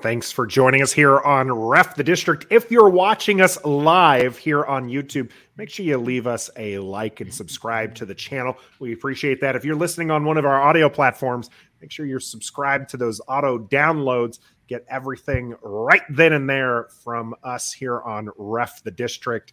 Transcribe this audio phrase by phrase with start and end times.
[0.00, 2.46] Thanks for joining us here on Ref the District.
[2.50, 7.20] If you're watching us live here on YouTube, make sure you leave us a like
[7.20, 8.56] and subscribe to the channel.
[8.78, 9.56] We appreciate that.
[9.56, 11.50] If you're listening on one of our audio platforms,
[11.80, 14.38] make sure you're subscribed to those auto downloads.
[14.68, 19.52] Get everything right then and there from us here on Ref the District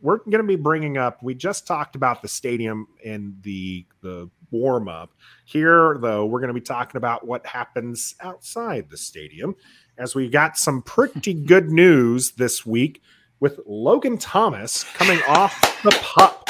[0.00, 4.28] we're going to be bringing up we just talked about the stadium and the the
[4.50, 5.10] warm up
[5.44, 9.54] here though we're going to be talking about what happens outside the stadium
[9.98, 13.02] as we got some pretty good news this week
[13.40, 16.48] with logan thomas coming off the pup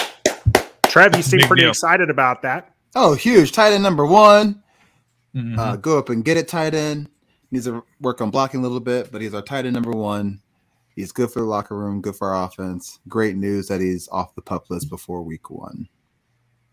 [0.84, 1.70] trev you seem Big pretty deal.
[1.70, 3.52] excited about that Oh, huge.
[3.52, 4.62] Tight end number one.
[5.36, 5.58] Mhm.
[5.58, 7.10] Uh, go up and get it, tight end.
[7.50, 10.40] Needs to work on blocking a little bit, but he's our tight end number one.
[10.98, 12.98] He's good for the locker room, good for our offense.
[13.06, 15.88] Great news that he's off the pup list before week one.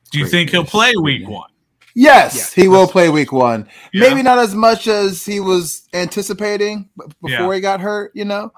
[0.10, 1.52] Do you Great think he'll play week one?
[1.94, 3.70] Yes, Yeah, he will play week one.
[3.94, 4.10] Yeah.
[4.10, 6.90] Maybe not as much as he was anticipating
[7.22, 7.54] before Yeah.
[7.54, 8.52] he got hurt, you know,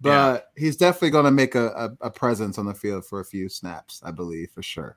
[0.00, 1.66] but he's definitely going to make a,
[2.00, 4.96] a, a presence on the field for a few snaps, I believe, for sure.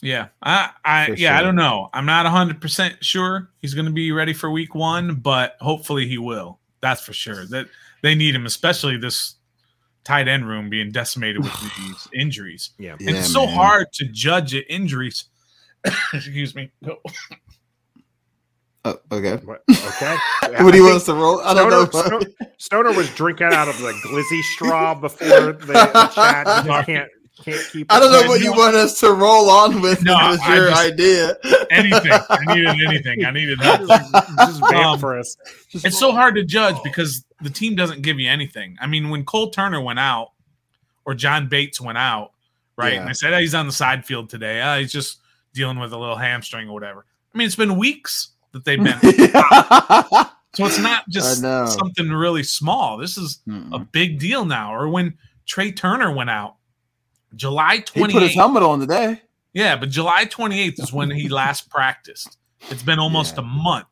[0.00, 1.90] Yeah, I, I, For yeah, I don't know.
[1.94, 6.08] I'm not 100 percent sure he's going to be ready for week one, but hopefully
[6.08, 6.58] he will.
[6.80, 7.46] That's for sure.
[7.46, 7.68] That
[8.02, 9.36] they need him, especially this
[10.04, 12.70] tight end room being decimated with these injuries.
[12.78, 13.54] yeah Yeah, it's so man.
[13.54, 15.24] hard to judge injuries.
[16.12, 16.70] Excuse me.
[18.84, 19.36] Oh, okay.
[19.44, 20.16] What- okay
[20.64, 21.40] What do you want us to roll?
[21.40, 21.84] I don't know.
[21.86, 22.20] Stoner,
[22.58, 26.64] Stoner was drinking out of the glizzy straw before the, the chat.
[26.86, 27.08] He can't
[27.44, 27.92] can't keep.
[27.92, 30.02] I don't know what you want us to roll on with.
[30.02, 31.36] No, No, was I your just- idea.
[31.70, 32.12] Anything.
[32.28, 33.24] I needed anything.
[33.24, 33.88] I needed help.
[33.88, 35.36] just, just Um, for us.
[35.70, 38.76] Just It's so hard to judge because the team doesn't give you anything.
[38.80, 40.32] I mean, when Cole Turner went out
[41.04, 42.32] or John Bates went out,
[42.76, 42.94] right?
[42.94, 44.62] And I said, oh, he's on the side field today.
[44.62, 45.18] Oh, he's just
[45.52, 47.04] dealing with a little hamstring or whatever.
[47.34, 48.98] I mean, it's been weeks that they've been.
[50.54, 52.98] so it's not just something really small.
[52.98, 53.92] This is a Mm-mm.
[53.92, 54.74] big deal now.
[54.74, 55.14] Or when
[55.46, 56.56] Trai Turner went out,
[57.34, 59.22] July He put his helmet on today.
[59.54, 62.38] Yeah, but July 28th is when he last practiced.
[62.70, 63.40] It's been almost Yeah.
[63.42, 63.91] a month.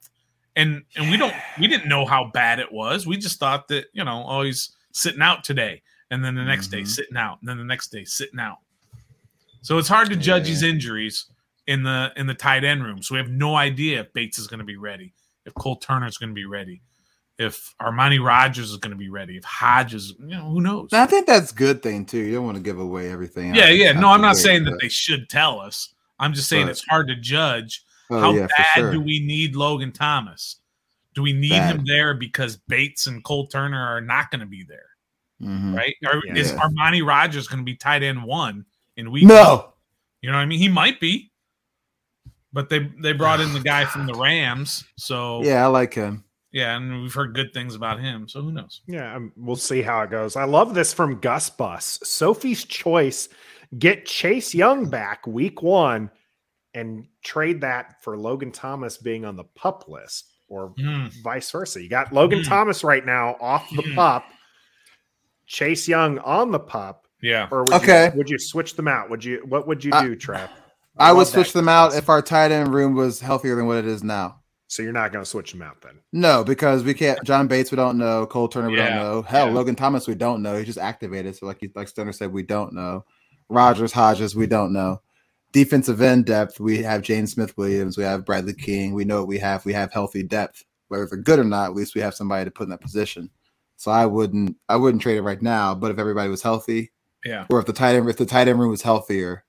[0.61, 3.07] And and we don't we didn't know how bad it was.
[3.07, 5.83] We just thought that, you know, oh, he's sitting out today.
[6.11, 6.89] And then the next day Mhm.
[6.89, 7.39] sitting out.
[7.41, 8.59] And then the next day sitting out.
[9.63, 10.55] So it's hard to judge Yeah.
[10.55, 11.27] these injuries
[11.67, 13.03] in the in the tight end room.
[13.03, 15.13] So we have no idea if Bates is going to be ready,
[15.47, 16.83] if Cole Turner is going to be ready,
[17.39, 20.93] if Armani Rogers is going to be ready, if Hodges, you know, who knows?
[20.93, 22.19] I think that's a good thing too.
[22.19, 23.55] You don't want to give away everything.
[23.55, 23.93] yeah, yeah.
[23.93, 25.95] No, I'm not gate, saying that they should tell us.
[26.19, 28.93] I'm just saying But- it's hard to judge Oh, how yeah, bad sure.
[28.93, 30.57] do we need Logan Thomas?
[31.15, 31.77] Do we need Bad.
[31.77, 34.87] him there because Bates and Cole Turner are not going to be there,
[35.43, 35.77] Mhm.
[35.77, 35.95] right?
[36.07, 36.37] Or Yeah.
[36.37, 36.59] is Yeah.
[36.59, 38.65] Armani Rogers going to be tight end one
[38.97, 39.25] in week?
[39.25, 39.73] No.
[40.23, 40.59] you know what I mean.
[40.59, 41.33] He might be,
[42.53, 45.95] but they they brought in the guy from the Rams, so yeah, Yeah, I like
[45.95, 46.25] him.
[46.53, 48.29] Yeah, and we've heard good things about him.
[48.29, 48.81] So who knows?
[48.89, 50.35] Yeah, um, we'll see how it goes.
[50.37, 52.01] I love this from Gus Bus.
[52.03, 53.29] Sophie's choice:
[53.79, 56.11] get Chase Young back week one,
[56.75, 61.07] and trade that for Logan Thomas being on the pup list, or Hmm.
[61.23, 61.83] vice versa.
[61.83, 62.49] You got Logan Mm.
[62.49, 63.95] Thomas right now off the Mm.
[63.95, 64.25] pup,
[65.47, 68.11] Chase Young on the pup, Yeah, or would Okay.
[68.13, 69.11] you, would you switch them out?
[69.11, 69.43] Would you?
[69.47, 70.49] What would you I- do, Trev?
[70.97, 73.87] I, would switch them out if our tight end room was healthier than what it
[73.87, 74.41] is now.
[74.67, 75.99] So you're not going to switch them out then?
[76.13, 77.19] No, because we can't.
[77.25, 78.27] John Bates, we don't know.
[78.27, 79.23] Cole Turner, we Yeah, don't know.
[79.23, 79.53] Hell, yeah.
[79.53, 80.57] Logan Thomas, we don't know.
[80.57, 81.37] He just activated.
[81.37, 83.05] So, like you, like Stoner said, we don't know.
[83.49, 85.01] Rogers, Hodges, we don't know.
[85.53, 88.95] Defensive end depth, we have James Smith Williams, we have Bradley King.
[88.95, 89.65] We know what we have.
[89.65, 90.65] We have healthy depth.
[90.89, 93.31] Whether they're good or not, at least we have somebody to put in that position.
[93.77, 95.75] So I wouldn't, I wouldn't trade it right now.
[95.75, 96.93] But if everybody was healthy,
[97.25, 97.47] yeah.
[97.51, 99.45] or if the tight end, if the tight end room was healthier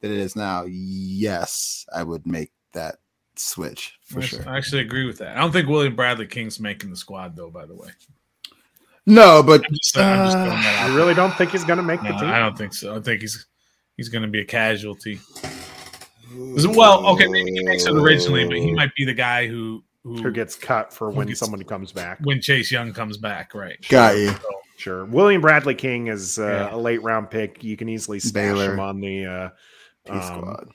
[0.00, 2.96] than it is now, yes, I would make that
[3.36, 4.48] switch for I, sure.
[4.48, 5.36] I actually agree with that.
[5.36, 7.50] I don't think William Bradley King's making the squad though.
[7.50, 7.88] By the way,
[9.06, 11.82] No, but I'm just, I'm just Uh, that I really don't think he's going to
[11.82, 12.28] make No, the team.
[12.28, 12.96] I don't think so.
[12.96, 13.46] I think he's
[13.96, 15.20] he's going to be a casualty.
[16.36, 20.16] Well, okay, maybe he makes it originally, but he might be the guy who who,
[20.22, 22.18] Who gets cut for when gets- somebody comes back?
[22.22, 23.78] when Chase Young comes back, right?
[23.88, 24.32] got you.
[24.76, 25.04] Sure.
[25.06, 26.74] William Bradley King is uh, Yeah.
[26.74, 27.64] a late round pick.
[27.64, 28.74] You can easily stash Baylor.
[28.74, 29.48] him on the uh,
[30.10, 30.68] um, squad.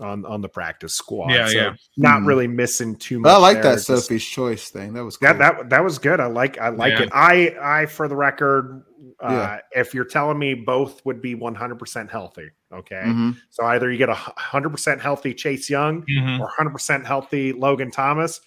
[0.00, 1.32] on on the practice squad.
[1.32, 1.74] Yeah, So yeah.
[1.96, 2.26] Not Hmm.
[2.28, 3.24] really missing too much.
[3.30, 3.62] But I like there.
[3.76, 4.92] that Just- Sophie's choice thing.
[4.92, 5.28] That was cool.
[5.28, 6.20] That that that was good.
[6.20, 7.02] I like I like Yeah.
[7.04, 7.08] it.
[7.12, 8.84] I I for the record,
[9.20, 9.80] uh, Yeah.
[9.80, 13.02] if you're telling me both would be 100 percent healthy, okay.
[13.06, 13.36] Mhm.
[13.50, 16.38] So either you get a 100 percent healthy Chase Young Mhm.
[16.40, 18.40] or 100 percent healthy Logan Thomas.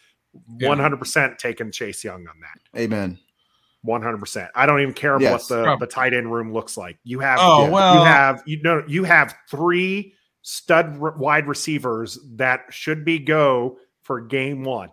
[0.59, 0.69] Yeah.
[0.69, 2.79] 100 percent taking Chase Young on that.
[2.79, 3.19] Amen.
[3.85, 4.47] 100%.
[4.55, 5.49] I don't even care Yes.
[5.49, 5.85] what the, Probably.
[5.87, 6.97] the tight end room looks like.
[7.03, 7.69] You have Oh Yeah.
[7.71, 10.13] well, you have you know you have three
[10.43, 14.89] stud r- wide receivers that should be go for game 1.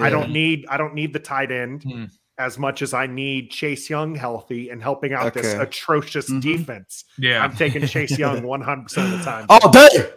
[0.00, 2.04] I don't need I don't need the tight end Hmm.
[2.38, 5.62] As much as I need Chase Young healthy and helping out this Okay.
[5.62, 6.40] atrocious Mhm.
[6.40, 7.04] defense.
[7.18, 7.42] Yeah.
[7.44, 10.10] I'm taking Chase Young 100 percent of the time, all day.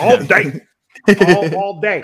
[0.00, 0.60] all day,
[1.26, 2.02] all, all day.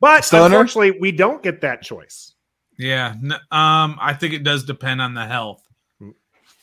[0.00, 0.44] But Stoner?
[0.46, 2.34] unfortunately, we don't get that choice.
[2.76, 3.14] Yeah.
[3.22, 5.62] N- Um, I think it does depend on the health.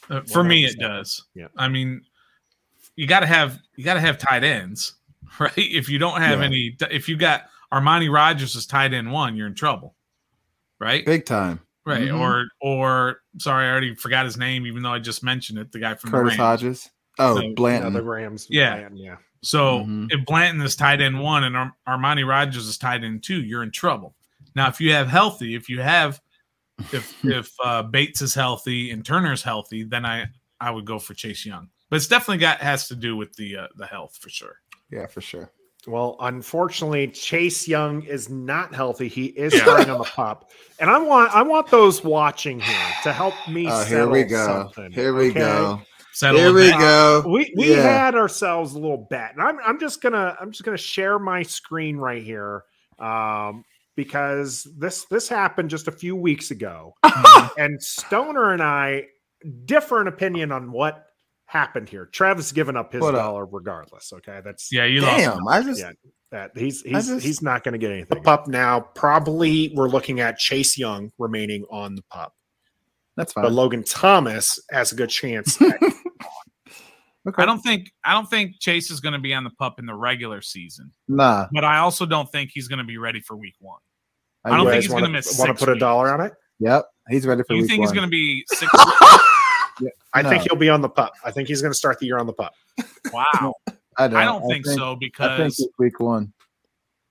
[0.10, 1.26] Uh, for me, it does.
[1.34, 1.48] Yeah.
[1.58, 2.02] I mean,
[2.96, 4.94] you got to have you got to have tight ends,
[5.40, 5.52] right?
[5.58, 6.46] If you don't have Yeah.
[6.46, 9.96] any, if you got Armani Rogers as tight end one, you're in trouble,
[10.80, 11.04] right?
[11.06, 11.60] Big time.
[11.86, 12.10] Right.
[12.10, 12.20] Mhm.
[12.20, 15.72] Or or sorry, I already forgot his name, even though I just mentioned it.
[15.72, 16.62] The guy from Curtis the Rams.
[16.62, 16.90] Hodges.
[17.20, 17.94] Oh, So, Blanton.
[17.94, 18.76] the Rams, Yeah.
[18.78, 19.18] Bland, yeah.
[19.44, 20.08] So Mhm.
[20.12, 23.62] if Blanton is tied in one and Ar- Armani Rogers is tied in two, you're
[23.64, 24.16] in trouble.
[24.56, 26.20] Now, if you have healthy, if you have,
[26.92, 30.28] if if uh, Bates is healthy and Turner's healthy, then I
[30.60, 31.70] I would go for Chase Young.
[31.92, 34.56] But it's definitely got has to do with the uh, the health for sure.
[34.92, 35.52] yeah, for sure.
[35.88, 39.08] Well, unfortunately, Chase Young is not healthy.
[39.08, 39.64] He is Yeah.
[39.64, 42.74] starting on the pup, and I want I want those watching here
[43.04, 43.68] to help me.
[43.70, 44.46] Oh, here we go.
[44.46, 45.40] something, Here we okay?
[45.40, 45.82] go.
[46.14, 46.80] Settle Here we down.
[46.80, 47.24] go.
[47.28, 47.82] We we Yeah.
[47.82, 51.44] had ourselves a little bet, and I'm I'm just gonna I'm just gonna share my
[51.44, 52.64] screen right here,
[53.00, 53.64] um,
[53.96, 56.94] because this this happened just a few weeks ago,
[57.58, 59.08] and Stoner and I
[59.66, 61.05] differ in opinion on what
[61.46, 62.06] happened here.
[62.08, 63.22] Travis given up his What up?
[63.22, 64.12] dollar regardless.
[64.14, 65.18] Okay, that's Yeah, you lost.
[65.18, 65.92] Damn, I just yeah,
[66.32, 68.18] that he's he's just- he's not going to get anything.
[68.18, 72.34] The pup now, probably we're looking at Chase Young remaining on the pup.
[73.16, 73.44] that's fine.
[73.46, 73.54] But.
[73.54, 75.62] Logan Thomas has a good chance.
[75.62, 75.80] at-
[77.28, 77.42] Okay.
[77.42, 79.88] I don't think I don't think Chase is going to be on the pup in
[79.88, 81.48] the regular season, Nah.
[81.52, 83.80] but I also don't think he's going to be ready for week one.
[84.44, 86.34] I, I don't think he's gonna miss Want to six put a dollar on it?
[86.60, 88.70] Yep, he's ready for you week think he's going to be six?
[90.14, 90.30] I No.
[90.30, 91.14] think he'll be on the pup.
[91.24, 92.54] I think he's going to start the year on the pup.
[93.12, 93.54] wow,
[93.98, 96.32] I don't, I don't think, so I think because it's week one.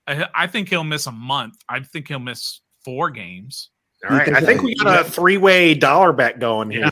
[0.06, 1.56] I, I think he'll miss a month.
[1.68, 3.70] I think he'll miss four games.
[4.04, 4.24] All You right.
[4.26, 6.90] think I think we got a three way dollar bet going here.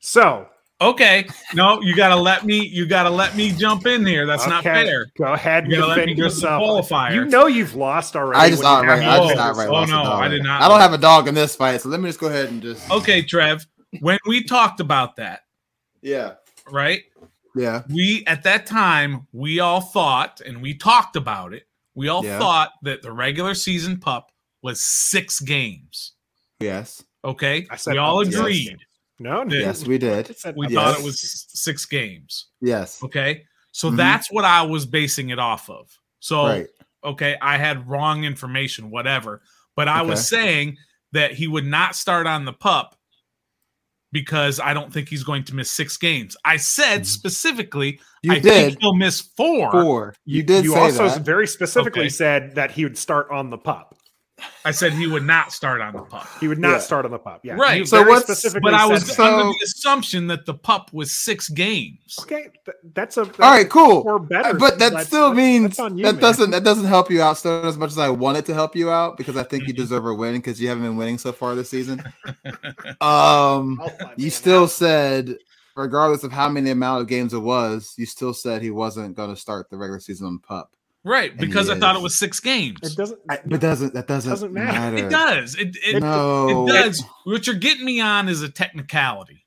[0.00, 0.48] So
[0.78, 2.66] Okay, no, you gotta let me.
[2.66, 4.26] You gotta let me jump in here.
[4.26, 5.06] That's not fair.
[5.16, 6.62] go ahead You gotta let me defend go yourself.
[6.62, 7.14] qualifier.
[7.14, 8.38] You know you've lost already.
[8.40, 10.60] I just when you outright, I just on outright Oh, lost no, I did not
[10.60, 12.60] I don't have a dog in this fight, so let me just go ahead and
[12.60, 12.90] just.
[12.90, 13.64] Okay, Trev.
[14.00, 15.42] When we talked about that,
[16.02, 16.34] Yeah.
[16.70, 17.02] right?
[17.54, 17.82] Yeah.
[17.88, 21.66] We at that time we all thought, and we talked about it.
[21.94, 22.38] We all Yeah.
[22.38, 24.30] thought that the regular season pup
[24.62, 26.12] was six games.
[26.60, 27.02] Yes.
[27.24, 28.68] Okay, I said we all up to six agreed.
[28.68, 28.82] games.
[29.18, 29.54] No, no.
[29.54, 30.28] Yes, we did.
[30.56, 30.74] We Yes.
[30.74, 31.46] thought it was six.
[31.54, 32.48] six games.
[32.60, 33.02] Yes.
[33.02, 33.96] Okay, so Mhm.
[33.96, 35.98] that's what I was basing it off of.
[36.20, 36.66] So Right.
[37.02, 39.42] okay, I had wrong information, whatever.
[39.74, 40.76] But I was saying
[41.12, 42.96] that he would not start on the pup
[44.12, 46.36] because I don't think he's going to miss six games.
[46.44, 47.06] I said Mhm.
[47.06, 49.70] specifically, You I did think he'll miss four.
[49.70, 50.14] four.
[50.24, 51.22] You did You say also that.
[51.22, 52.08] very specifically Okay.
[52.08, 53.95] said that he would start on the pup.
[54.66, 56.26] I said he would not start on the pup.
[56.40, 56.78] He would not Yeah.
[56.80, 57.40] start on the pup.
[57.42, 57.88] Yeah, Right.
[57.88, 59.06] So very what's- specifically But I was.
[59.14, 62.16] So- under the assumption that the pup was six games.
[62.20, 62.48] okay.
[62.94, 64.02] That's a All right, cool.
[64.06, 66.20] Or better, but that that's- still that's- means that's you, that man.
[66.20, 68.90] doesn't that doesn't help you out Stone, as much as I wanted to help you
[68.90, 69.78] out because I think you Mhm.
[69.78, 72.02] deserve a win because you haven't been winning so far this season.
[73.00, 73.80] Um,
[74.16, 74.30] you man.
[74.30, 75.36] still said,
[75.76, 79.30] regardless of how many amount of games it was, you still said he wasn't going
[79.30, 80.72] to start the regular season on pup.
[81.08, 82.78] Right, because he I thought it was six games.
[82.82, 83.20] It doesn't.
[83.30, 84.72] I, but doesn't that doesn't, Doesn't matter.
[84.72, 85.06] matter?
[85.06, 85.54] It does.
[85.54, 87.04] It, it, no, it does.
[87.22, 89.44] What you're getting me on is a technicality.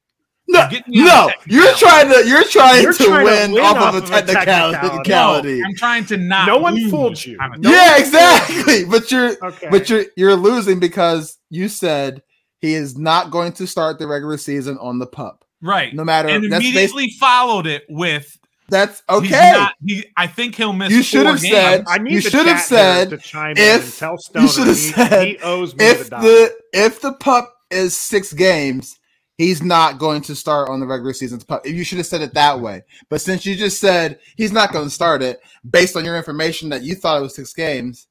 [0.47, 3.19] No, You're getting me on no, a you're trying to you're trying You're to trying
[3.19, 4.45] to win, win off, off of a technicality.
[4.77, 4.87] technicality.
[4.87, 5.59] technicality.
[5.59, 6.47] No, I'm trying to not.
[6.47, 7.37] No one lose fooled you.
[7.57, 8.85] No yeah, one- exactly.
[8.85, 9.67] But you're Okay.
[9.69, 12.23] but you're you're losing because you said
[12.59, 15.43] he is not going to start the regular season on the pup.
[15.61, 15.93] Right.
[15.93, 18.35] No matter and that's based, immediately followed it with
[18.69, 19.51] that's he's okay.
[19.53, 20.91] not- he, I think he'll miss.
[20.91, 21.53] You should have games.
[21.53, 24.17] said- I need you should have chat here said to chime if- in and tell
[24.17, 26.23] Stoner should have he, said he owes me if the dollar.
[26.23, 28.97] the if the pup is six games,
[29.37, 31.65] he's not going to start on the regular season's pup.
[31.65, 32.81] You should have said it that way.
[33.09, 36.69] But since you just said he's not going to start it based on your information
[36.69, 38.07] that you thought it was six games,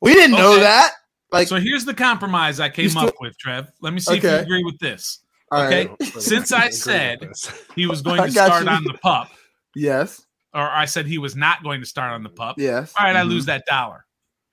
[0.00, 0.92] we didn't know that.
[1.30, 3.72] Like, so here's the compromise I came still- up with, Trev.
[3.80, 5.20] Let me see if you agree with this.
[5.50, 5.86] all okay.
[5.86, 7.26] right, Since I said-
[7.74, 8.68] He was going to start you.
[8.70, 9.30] on the pup,
[9.74, 10.24] yes,
[10.54, 12.56] or I said he was not going to start on the pup.
[12.58, 12.92] yes.
[12.98, 13.28] All right, I Mhm.
[13.28, 14.04] lose that dollar.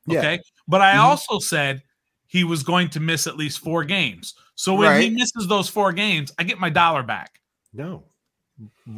[0.07, 0.19] Yeah.
[0.19, 0.41] Okay.
[0.67, 0.99] But I Mhm.
[1.03, 1.83] also said
[2.27, 4.33] he was going to miss at least four games.
[4.55, 7.39] So when he misses those four games, I get my dollar back.
[7.73, 8.03] no.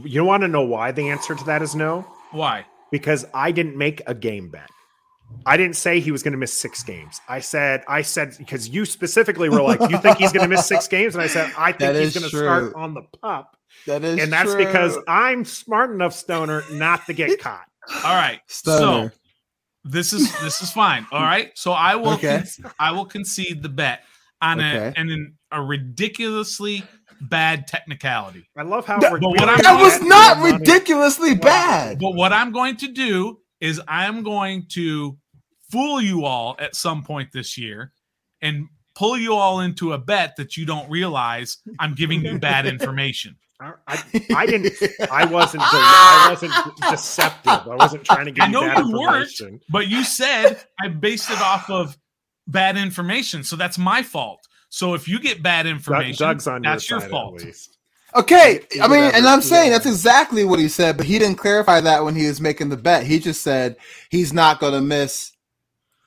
[0.04, 2.02] You want to know why the answer to that is no?
[2.32, 2.66] Why?
[2.92, 4.70] Because I didn't make a game bet.
[5.46, 7.22] I didn't say he was going to miss six games.
[7.30, 10.66] I said, I said, because you specifically were like, you think he's going to miss
[10.68, 11.14] six games?
[11.16, 13.56] And I said, I think That he's going to start on the pup.
[13.88, 14.64] That is, And that's true.
[14.66, 17.66] because I'm smart enough, Stoner, not to get caught.
[18.04, 18.40] All right.
[18.48, 19.10] Stoner.
[19.10, 19.18] So
[19.84, 21.06] this is this is fine.
[21.12, 21.52] All right.
[21.56, 22.44] So I will Okay.
[22.62, 24.04] con- I will concede the bet
[24.42, 26.84] on a and an, a ridiculously
[27.22, 28.48] bad technicality.
[28.58, 30.54] I love how That- we're but what doing I'm- That was that not money.
[30.58, 32.00] ridiculously bad.
[32.00, 35.18] But what I'm going to do is I'm going to
[35.72, 37.94] fool you all at some point this year
[38.42, 42.66] and pull you all into a bet that you don't realize I'm giving you bad
[42.76, 43.38] information.
[43.62, 44.74] I, I, I didn't.
[45.12, 45.64] I wasn't.
[45.66, 46.54] I wasn't
[46.90, 47.68] deceptive.
[47.68, 48.44] I wasn't trying to get.
[48.44, 49.22] I you know bad you weren't.
[49.22, 49.62] information.
[49.70, 51.96] But you said I based it off of
[52.48, 54.48] bad information, so that's my fault.
[54.70, 57.42] So if you get bad information, Doug's on that's your, your side fault.
[57.42, 57.78] At least.
[58.16, 61.80] Okay, I mean, and I'm saying that's exactly what he said, but he didn't clarify
[61.82, 63.06] that when he was making the bet.
[63.06, 63.78] He just said
[64.10, 65.32] he's not going to miss.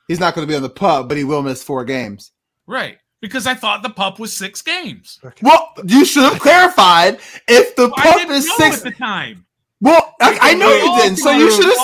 [0.09, 2.33] He's not going to be on the pup, but he will miss four games.
[2.67, 2.99] Right.
[3.25, 5.19] Because I thought the pup was six games.
[5.41, 8.77] Well, you should have clarified if the I pup didn't is know six.
[8.79, 9.47] at the time.
[9.81, 11.17] Well, I, I know you didn't.
[11.17, 11.75] So you should have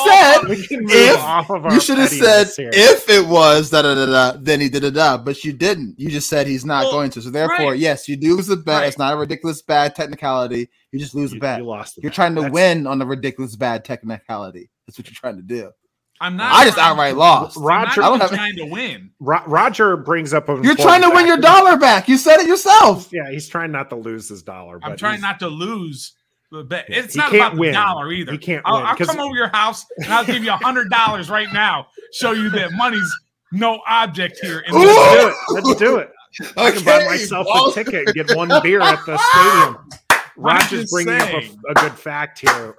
[0.44, 2.70] said We can move If- of you should have said here.
[2.74, 5.16] if it was da da da da, then he did it da.
[5.16, 5.98] But you didn't.
[5.98, 7.22] You just said he's not Well, going to.
[7.22, 7.78] So therefore, right.
[7.78, 8.80] yes, you do lose the bet.
[8.82, 8.88] Right.
[8.88, 10.68] It's not a ridiculous bad technicality.
[10.92, 11.58] You just lose you, the bet.
[11.60, 11.96] you lost.
[11.96, 12.16] The You're bet.
[12.16, 14.68] trying to That's- win on the ridiculous bad technicality.
[14.86, 15.70] That's what you're trying to do.
[16.22, 16.52] I'm not.
[16.52, 17.56] I just outright lost.
[17.56, 19.10] I'm Roger- not I don't even have- trying to win.
[19.20, 20.48] Ro- Roger brings up.
[20.48, 20.60] a.
[20.62, 22.08] You're trying to important win your dollar back.
[22.08, 23.08] You said it yourself.
[23.12, 24.78] Yeah, he's trying not to lose his dollar.
[24.82, 26.12] I'm trying he's- not to lose
[26.52, 26.86] the bet.
[26.88, 27.72] Yeah, It's not can't about the win.
[27.74, 28.32] dollar either.
[28.32, 30.56] He can't I'll, win, I'll 'cause- come over your house and I'll give you a
[30.56, 31.86] hundred dollars right now.
[32.12, 33.10] Show you that money's
[33.52, 34.60] no object here.
[34.60, 34.80] In Ooh!
[34.80, 36.10] this Let's do it.
[36.34, 36.52] Let's do it.
[36.56, 39.88] I can buy myself a ticket and get one beer at the stadium.
[40.36, 42.74] Roger's just bringing up a, a good fact here.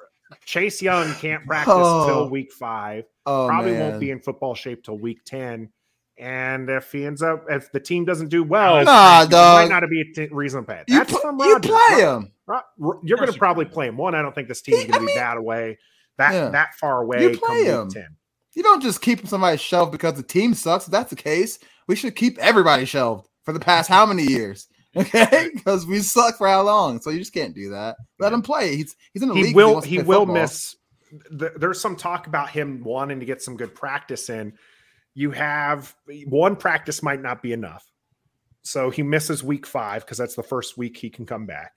[0.45, 2.05] Chase Young can't practice Oh.
[2.07, 3.03] till week five.
[3.25, 3.79] Oh, Probably man.
[3.91, 5.69] won't be in football shape till week ten.
[6.17, 9.69] And if he ends up, if the team doesn't do well, Nah, he dog.
[9.69, 10.85] might not be a t- reason bad.
[10.87, 11.69] You, That's pl- from you Roger.
[11.69, 12.31] play him.
[12.45, 13.97] Ro- Ro- You're going to probably play him.
[13.97, 15.79] One, I don't think this team is going to be mean- that away,
[16.17, 16.49] that Yeah.
[16.49, 17.23] that far away.
[17.23, 17.89] You play him.
[17.89, 18.05] 10.
[18.53, 20.85] You don't just keep somebody shelved because the team sucks.
[20.85, 24.67] If that's the case, we should keep everybody shelved for the past how many years?
[24.93, 26.99] Okay, because we suck for how long?
[26.99, 27.95] So you just can't do that.
[28.19, 28.35] Let Yeah.
[28.35, 28.75] him play.
[28.75, 29.55] He's he's in the he league.
[29.55, 30.35] will wants to he will football.
[30.35, 30.75] miss
[31.37, 34.53] th- there's some talk about him wanting to get some good practice in
[35.13, 35.93] you have
[36.27, 37.85] one practice might not be enough
[38.63, 41.73] so he misses week five because that's the first week he can come back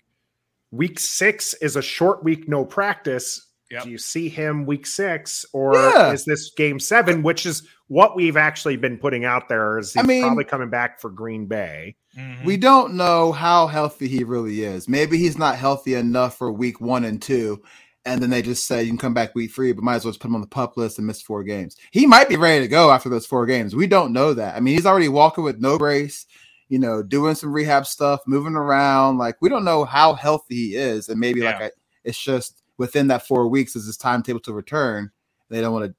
[0.70, 3.84] week six is a short week no practice Yep.
[3.84, 6.12] do you see him week six or Yeah.
[6.12, 10.00] is this game seven which is what we've actually been putting out there is I
[10.02, 12.44] he's mean- probably coming back for green bay Mhm.
[12.44, 14.88] We don't know how healthy he really is.
[14.88, 17.60] Maybe he's not healthy enough for week one and two,
[18.04, 20.12] and then they just say you can come back week three, but might as well
[20.12, 21.76] just put him on the pup list and miss four games.
[21.90, 23.74] He might be ready to go after those four games.
[23.74, 24.56] We don't know that.
[24.56, 26.26] I mean, he's already walking with no brace,
[26.68, 29.18] you know, doing some rehab stuff, moving around.
[29.18, 31.70] Like we don't know how healthy he is, and maybe like I,
[32.04, 35.10] it's just within that four weeks is his timetable to return.
[35.48, 35.94] They don't want to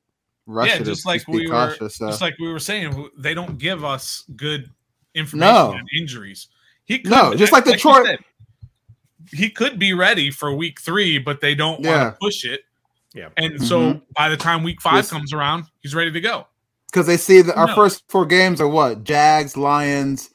[0.46, 0.84] rush Yeah, it.
[0.84, 1.96] just like be we were- cautious.
[1.96, 2.08] So.
[2.08, 4.70] just like we were saying, they don't give us good
[5.16, 5.72] information No.
[5.74, 6.50] on injuries.
[6.84, 8.20] He could, No, just like you Detroit- said,
[9.32, 12.04] he could be ready for week three, but they don't Yeah.
[12.04, 12.62] want to push it.
[13.14, 13.30] Yeah.
[13.38, 15.10] And so by the time week five Yes.
[15.10, 16.48] comes around, he's ready to go.
[16.92, 17.76] because they see that our No.
[17.76, 20.30] first four games are what Jags, Lions,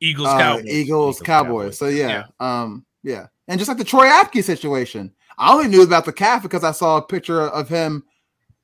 [0.00, 0.64] Eagles, uh, Cowboys.
[0.66, 1.48] Eagles, Eagles, Cowboys.
[1.48, 1.78] Cowboys.
[1.78, 6.04] So yeah, um, yeah, and just like the Troy Apke situation, I only knew about
[6.04, 8.04] the calf because I saw a picture of him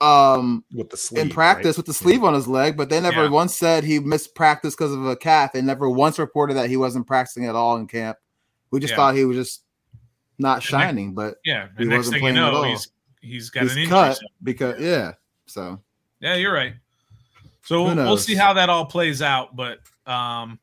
[0.01, 1.77] um with the sleeve in practice right?
[1.79, 3.31] with the sleeve on his leg, but they never Yeah.
[3.31, 5.53] once said he missed practice because of a calf.
[5.53, 8.19] They never once reported that he wasn't practicing at all in camp.
[8.71, 8.97] We just Yeah.
[8.97, 9.63] thought he was just
[10.39, 11.69] not shining, but Yeah.
[11.79, 12.65] He next wasn't thing you playing at know, all.
[12.65, 12.89] he's
[13.21, 13.91] he's got he's an injury.
[13.91, 15.13] cut because yeah.
[15.47, 15.81] So
[16.21, 16.75] Yeah, you're right.
[17.65, 20.59] So we'll, we'll see how that all plays out, but um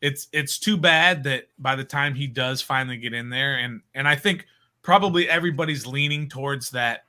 [0.00, 3.82] it's it's too bad that by the time he does finally get in there and
[3.94, 4.46] and I think
[4.82, 7.04] probably everybody's leaning towards that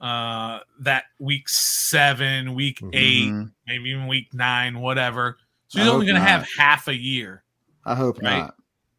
[0.00, 3.50] uh that week 7, week 8, mhm.
[3.66, 5.38] maybe even week 9, whatever.
[5.68, 6.28] So he's only going to not.
[6.28, 7.42] have half a year
[7.84, 8.38] I hope Right.
[8.38, 8.54] not.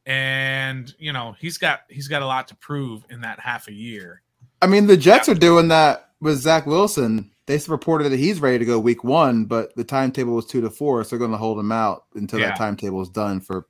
[0.06, 3.74] And you know, he's got he's got a lot to prove in that half a
[3.74, 4.22] year.
[4.62, 7.32] I mean, the Jets are doing that with Zach Wilson.
[7.48, 10.70] They reported that he's ready to go week one, but the timetable was two to
[10.70, 12.48] four, so they're going to hold him out until Yeah.
[12.48, 13.68] that timetable is done for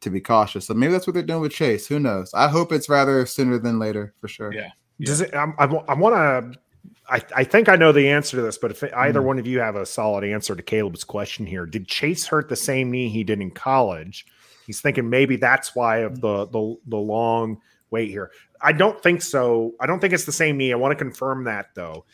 [0.00, 0.66] to be cautious.
[0.66, 1.86] So maybe that's what they're doing with Chase.
[1.86, 2.32] Who knows?
[2.34, 4.52] I hope it's rather sooner than later for sure.
[4.52, 4.70] Yeah.
[5.00, 5.34] Does it?
[5.34, 6.14] I'm- I, I want
[6.54, 6.58] to.
[7.08, 9.26] I, I think I know the answer to this, but if either Hmm.
[9.26, 12.56] one of you have a solid answer to Caleb's question here, did Chase hurt the
[12.56, 14.24] same knee he did in college?
[14.66, 18.30] He's thinking maybe that's why of the the the long wait here.
[18.60, 19.72] I don't think so.
[19.80, 20.72] I don't think it's the same knee.
[20.72, 22.04] I want to confirm that though.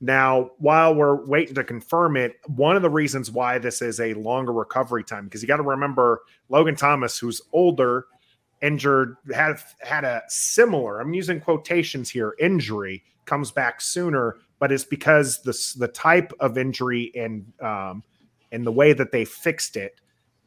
[0.00, 4.14] Now, while we're waiting to confirm it, one of the reasons why this is a
[4.14, 8.06] longer recovery time because you got to remember Logan Thomas, who's older,
[8.62, 11.00] injured, had had a similar.
[11.00, 12.34] I'm using quotations here.
[12.38, 18.02] Injury comes back sooner, but it's because the the type of injury and um,
[18.52, 20.00] and the way that they fixed it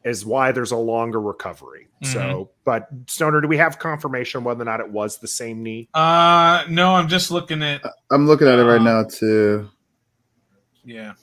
[0.04, 1.88] is why there's a longer recovery.
[2.02, 5.88] So, but Stoner, do we have confirmation whether or not it was the same knee?
[5.94, 7.80] Uh, no, I'm just looking at.
[8.10, 9.70] I'm looking at it right Um, now too.
[10.84, 11.14] Yeah.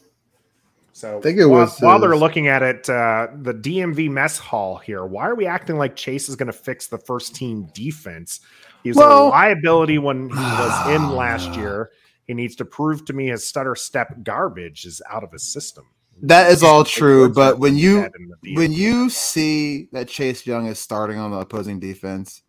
[0.94, 4.40] So I think it while, was while they're looking at it, uh, the DMV mess
[4.40, 5.06] hall here.
[5.06, 8.40] Why are we acting like Chase is going to fix the first team defense?
[8.84, 11.92] He was a liability when he was in last year.
[12.26, 15.86] He needs to prove to me his stutter step garbage is out of his system.
[16.22, 18.58] That is all true, but when you had in the DMV.
[18.58, 22.44] when you see that Chase Young is starting on the opposing defense,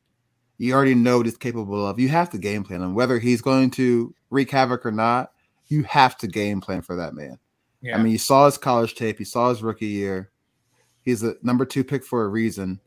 [0.58, 1.98] you already know what he's capable of.
[1.98, 5.32] You have to game plan him, whether he's going to wreak havoc or not.
[5.68, 7.38] You have to game plan for that man.
[7.80, 7.98] Yeah.
[7.98, 10.30] I mean, you saw his college tape, you saw his rookie year.
[11.00, 12.80] He's a number two pick for a reason.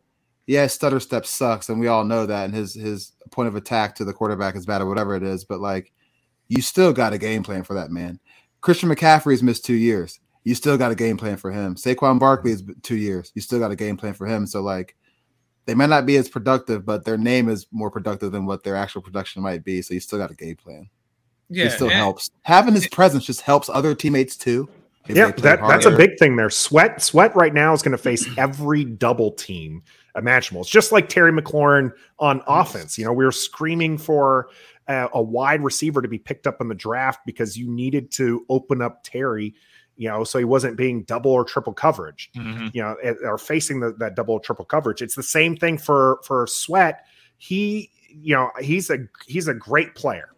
[0.47, 2.45] Yeah, his stutter step sucks, and we all know that.
[2.45, 5.43] And his his point of attack to the quarterback is bad or whatever it is.
[5.43, 5.91] But like,
[6.47, 8.19] you still got a game plan for that man.
[8.61, 10.19] Christian McCaffrey's missed two years.
[10.45, 11.75] You still got a game plan for him.
[11.75, 12.71] Saquon Barkley mm-hmm.
[12.71, 13.33] is two years.
[13.35, 14.47] You still got a game plan for him.
[14.47, 14.95] So like,
[15.65, 18.75] they might not be as productive, but their name is more productive than what their
[18.75, 19.81] actual production might be.
[19.81, 20.89] So you still got a game plan.
[21.49, 21.65] yeah.
[21.65, 22.31] it still and- helps.
[22.43, 24.69] Having his presence just helps other teammates too.
[25.07, 26.49] if yeah, they play that, that's a big thing there.
[26.51, 29.83] Sweat, sweat right now is going to face every double team
[30.15, 30.61] imaginable.
[30.61, 32.97] It's just like Terry McLaurin on offense.
[32.97, 34.49] You know, we were screaming for
[34.87, 38.45] a, a wide receiver to be picked up in the draft because you needed to
[38.49, 39.55] open up Terry,
[39.97, 42.29] you know, so he wasn't being double or triple coverage.
[42.35, 42.73] Mhm.
[42.73, 45.01] You know, or facing the, that double or triple coverage.
[45.01, 47.05] It's the same thing for for Sweat.
[47.37, 50.29] He, you know, he's a he's a great player.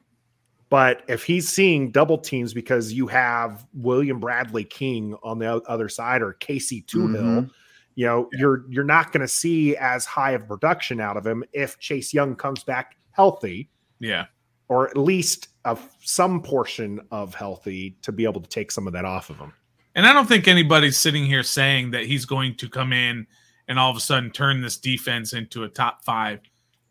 [0.69, 5.87] But if he's seeing double teams because you have William Bradley King on the other
[5.87, 7.51] side or Casey Toohill, Mhm.
[7.95, 11.43] you know, you're you're not going to see as high of production out of him
[11.53, 14.25] if Chase Young comes back healthy, Yeah.
[14.69, 18.93] Or at least of some portion of healthy to be able to take some of
[18.93, 19.53] that off of him.
[19.95, 23.25] And I don't think anybody's sitting here saying that he's going to come in
[23.67, 26.39] and all of a sudden turn this defense into a top five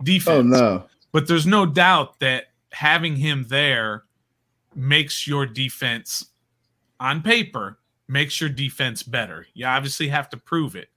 [0.03, 0.37] defense.
[0.37, 0.85] Oh no.
[1.13, 4.05] But there's no doubt that having him there
[4.75, 6.27] makes your defense
[7.01, 9.47] on paper makes your defense better.
[9.55, 10.89] You obviously have to prove it.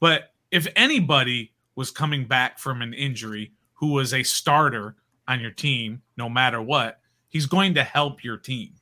[0.00, 4.96] But if anybody was coming back from an injury who was a starter
[5.28, 8.74] on your team, no matter what, he's going to help your team.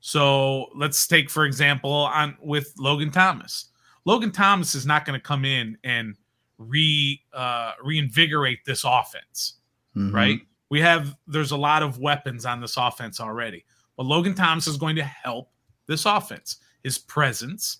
[0.00, 3.66] So let's take, for example, on with Logan Thomas.
[4.04, 6.14] Logan Thomas is not going to come in and
[6.58, 9.54] re uh, reinvigorate this offense
[9.96, 10.12] Mhm.
[10.12, 10.40] right?
[10.70, 13.64] We have there's a lot of weapons on this offense already,
[13.96, 15.50] but Logan Thomas is going to help
[15.86, 16.58] this offense.
[16.84, 17.78] His presence,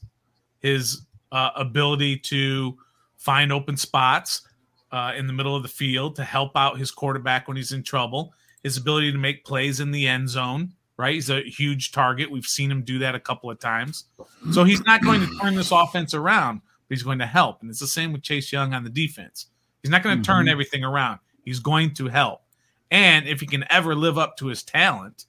[0.61, 2.77] his uh, ability to
[3.17, 4.43] find open spots
[4.93, 7.83] uh, in the middle of the field to help out his quarterback when he's in
[7.83, 10.73] trouble, his ability to make plays in the end zone.
[10.97, 12.29] Right, he's a huge target.
[12.29, 14.07] We've seen him do that a couple of times.
[14.51, 17.61] So he's not going to turn this offense around, but he's going to help.
[17.61, 19.47] And it's the same with Chase Young on the defense.
[19.85, 20.51] He's not going to turn Mhm.
[20.51, 21.21] everything around.
[21.45, 22.43] He's going to help.
[22.91, 25.27] And if he can ever live up to his talent,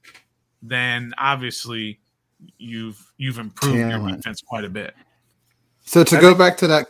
[0.64, 2.00] then obviously
[2.58, 4.96] you've you've improved your defense quite a bit.
[5.86, 6.88] So to I go think- back to that,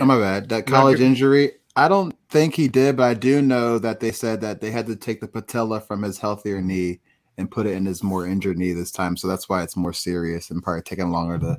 [0.00, 1.52] oh my bad, that college injury.
[1.76, 4.86] I don't think he did, but I do know that they said that they had
[4.86, 7.00] to take the patella from his healthier knee
[7.38, 9.16] and put it in his more injured knee this time.
[9.16, 11.56] So that's why it's more serious and probably taking longer to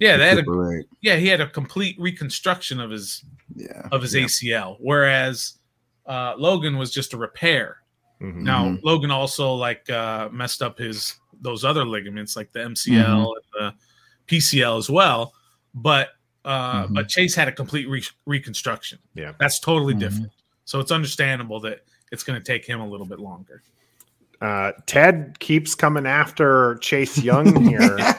[0.00, 3.88] Yeah, they had a, yeah, he had a complete reconstruction of his Yeah.
[3.92, 4.24] of his Yeah.
[4.24, 5.58] ACL, whereas
[6.06, 7.78] uh, Logan was just a repair.
[8.20, 8.42] Mhm.
[8.42, 8.80] Now Mhm.
[8.82, 13.74] Logan also like uh, messed up his those other ligaments like the MCL and the
[14.26, 15.32] PCL as well,
[15.74, 16.08] but
[16.44, 16.94] uh, Mhm.
[16.94, 18.98] but Chase had a complete re- reconstruction.
[19.14, 19.32] Yeah.
[19.38, 19.98] that's totally Mhm.
[20.00, 20.32] different.
[20.66, 23.62] So it's understandable that it's going to take him a little bit longer.
[24.40, 27.96] Uh, Ted keeps coming after Chase Young here.
[27.98, 28.14] Uh,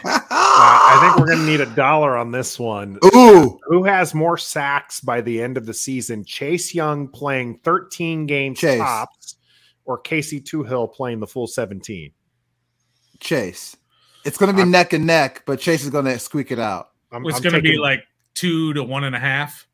[0.58, 2.98] I think we're going to need a dollar on this one.
[3.14, 6.24] Ooh, Who has more sacks by the end of the season?
[6.24, 8.80] Chase Young playing 13 games Chase.
[8.80, 9.36] tops,
[9.86, 12.12] or Casey Toohill playing the full 17?
[13.20, 13.76] Chase.
[14.24, 16.60] It's going to be I'm- neck and neck, but Chase is going to squeak it
[16.60, 16.90] out.
[17.12, 18.02] I'm, It's going to be like
[18.36, 19.68] two to one and a half,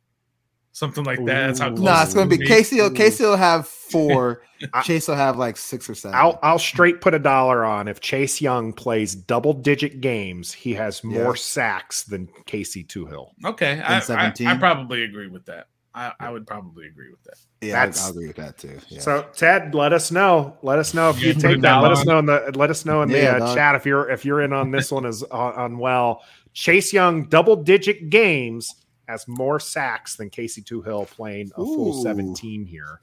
[0.71, 1.47] something like that.
[1.47, 2.79] That's how close No, it's going to be Casey.
[2.79, 4.43] will- Casey will have four.
[4.73, 6.15] I- Chase will have like six or seven.
[6.15, 10.73] I'll I'll straight put a dollar on if Chase Young plays double digit games, he
[10.75, 11.33] has more Yeah.
[11.33, 13.31] sacks than Casey Toohill.
[13.43, 14.45] Okay, I, I, 17?
[14.47, 15.65] I probably agree with that.
[15.93, 17.35] I, I would probably agree with that.
[17.61, 18.79] yeah, I, that's- I'll agree with that too.
[18.87, 19.01] Yeah.
[19.01, 20.57] So Ted, let us know.
[20.61, 21.77] Let us know if You you take that.
[21.79, 24.09] Let us know in the let us know in the Yeah, uh, chat if you're
[24.09, 26.23] if you're in on this one as on, on well.
[26.53, 28.73] Chase Young double digit games
[29.07, 32.99] has more sacks than Casey Toohill playing a full 17 here.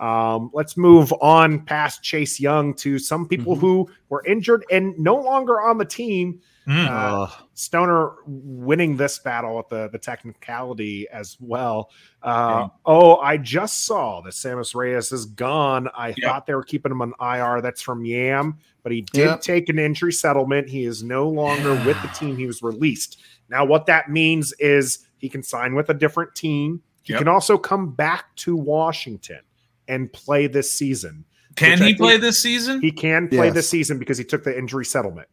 [0.00, 3.60] Um, let's move on past Chase Young to some people Mhm.
[3.60, 6.40] who were injured and no longer on the team.
[6.66, 6.86] Mm.
[6.88, 11.90] Uh, Stoner winning this battle with the, the technicality as well.
[12.22, 15.88] Uh, Oh, I just saw that Sammis Reyes is gone.
[15.96, 17.60] I thought they were keeping him on IR.
[17.60, 19.40] That's from Yam, but he did Yep.
[19.42, 20.68] take an injury settlement.
[20.68, 22.36] He is no longer with the team.
[22.36, 23.18] He was released.
[23.50, 26.80] Now, what that means is he can sign with a different team.
[27.02, 27.18] He Yep.
[27.20, 29.40] can also come back to Washington
[29.90, 31.24] and play this season.
[31.56, 32.80] Can he play this season?
[32.80, 33.54] He can play Yes.
[33.54, 35.28] this season because he took the injury settlement.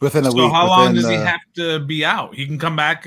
[0.00, 0.44] Within a so week.
[0.44, 2.34] So how long within, does he uh, have to be out?
[2.34, 3.06] He can come back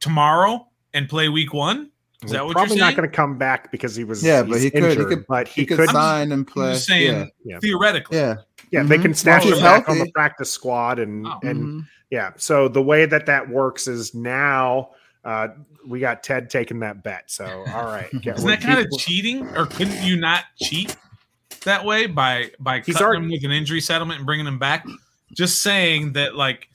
[0.00, 1.90] tomorrow and play week one.
[2.24, 4.54] Is that what Probably you're not going to come back because he was Yeah, but
[4.54, 6.72] he's he could- he could- but he, He could could sign and I'm play.
[6.72, 7.58] just saying yeah.
[7.60, 8.18] theoretically.
[8.18, 8.34] Yeah.
[8.70, 9.02] Yeah, they Mhm.
[9.02, 11.38] can snatch Well, him he's back on the practice squad, and Oh.
[11.42, 11.86] and Mhm.
[12.10, 12.32] yeah.
[12.36, 14.90] So the way that that works is now
[15.24, 15.48] uh,
[15.86, 17.30] we got Ted taking that bet.
[17.30, 20.96] So all right, yeah, Isn't we're that kind of cheating, or couldn't you not cheat
[21.64, 24.58] that way by by He's cutting already- him with an injury settlement and bringing him
[24.58, 24.86] back?
[25.32, 26.68] Just saying that, like,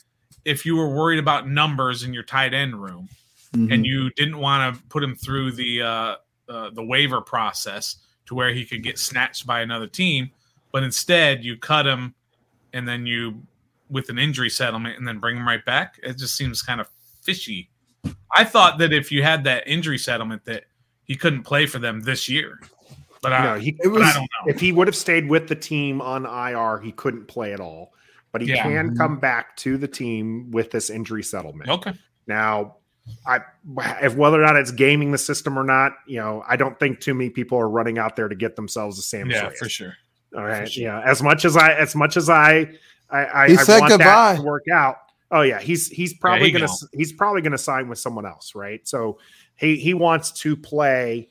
[0.46, 3.10] if you were worried about numbers in your tight end room
[3.54, 3.74] Mhm.
[3.74, 6.16] and you didn't want to put him through the uh,
[6.48, 10.32] uh, the waiver process to where he could get snatched by another team,
[10.72, 12.14] but instead you cut him
[12.74, 13.42] and then you
[13.90, 16.00] with an injury settlement and then bring him right back.
[16.04, 16.88] It just seems kind of
[17.22, 17.70] fishy.
[18.36, 20.66] I thought that if you had that injury settlement that
[21.06, 22.60] he couldn't play for them this year,
[23.22, 24.52] but I, he, It but I don't know.
[24.52, 27.92] if he would have stayed with the team on IR, he couldn't play at all.
[28.32, 28.64] But he Yeah.
[28.64, 28.98] can mm-hmm.
[28.98, 31.70] come back to the team with this injury settlement.
[31.70, 31.94] Okay,
[32.28, 32.76] Now,
[33.26, 33.40] I
[34.02, 37.00] if whether or not it's gaming the system or not, you know, I don't think
[37.00, 39.30] too many people are running out there to get themselves a Sam.
[39.30, 39.60] yeah, Reyes.
[39.60, 39.94] for sure.
[40.36, 40.70] All right.
[40.70, 40.84] sure.
[40.84, 41.02] Yeah.
[41.06, 42.72] As much as I, as much as I,
[43.10, 44.06] I, I, He I said want goodbye.
[44.06, 44.98] that to work out.
[45.32, 46.90] Oh yeah, he's he's probably gonna gone.
[46.94, 48.88] he's probably gonna sign with someone else, right?
[48.88, 49.18] So
[49.56, 51.30] he he wants to play.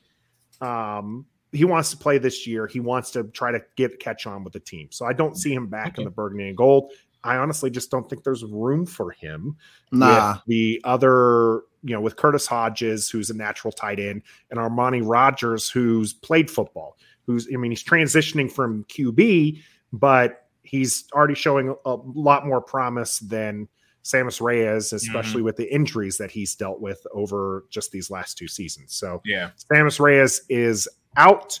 [0.61, 2.67] Um, he wants to play this year.
[2.67, 4.89] He wants to try to get catch on with the team.
[4.91, 6.91] So I don't see him back in the burgundy and gold.
[7.23, 9.55] I honestly just don't think there's room for him
[9.91, 10.33] Nah.
[10.33, 15.01] with the other, you know, with Curtis Hodges, who's a natural tight end, and Armani
[15.03, 16.97] Rogers, who's played football.
[17.25, 19.59] Who's, I mean, he's transitioning from QB,
[19.91, 23.67] but he's already showing a lot more promise than
[24.05, 25.45] Sammis Reyes, especially mm-hmm.
[25.45, 28.93] with the injuries that he's dealt with over just these last two seasons.
[28.93, 30.87] So Yeah, Sammis Reyes is
[31.17, 31.59] out.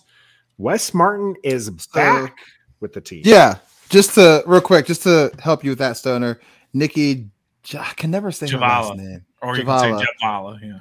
[0.57, 2.37] Wes Martin is back
[2.79, 3.23] with the team.
[3.25, 3.57] Yeah.
[3.89, 6.39] Just to real quick, just to help you with that stoner,
[6.73, 7.29] Nikki
[7.73, 8.97] I can never say her last Jhabvala.
[8.97, 9.25] name.
[9.41, 10.61] or you can say Jhabvala.
[10.61, 10.79] Yeah,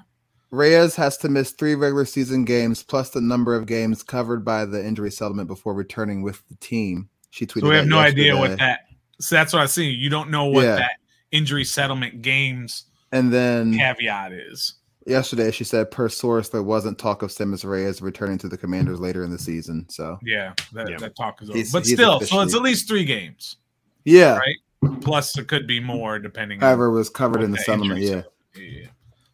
[0.51, 4.67] Reyes has to miss three regular season games plus the number of games covered by
[4.67, 7.09] the injury settlement before returning with the team.
[7.31, 7.61] She tweeted.
[7.63, 8.81] so we have that no idea what that.
[9.21, 9.89] So that's what I see.
[9.89, 10.77] You don't know what Yeah.
[10.77, 10.93] that
[11.35, 14.75] injury settlement games And then caveat is.
[15.07, 19.01] yesterday she said, per source, there wasn't talk of Sammis Reyes returning to the Commanders
[19.01, 19.87] later in the season.
[19.89, 20.97] So Yeah, that, Yeah.
[20.99, 21.57] that talk is over.
[21.59, 23.57] He's- But he's still, so it's at least three games.
[24.05, 24.57] yeah, Right.
[25.01, 26.61] Plus, it could be more depending.
[26.61, 28.01] however, it was covered in the that settlement.
[28.01, 28.23] Yeah,
[28.55, 28.87] yeah.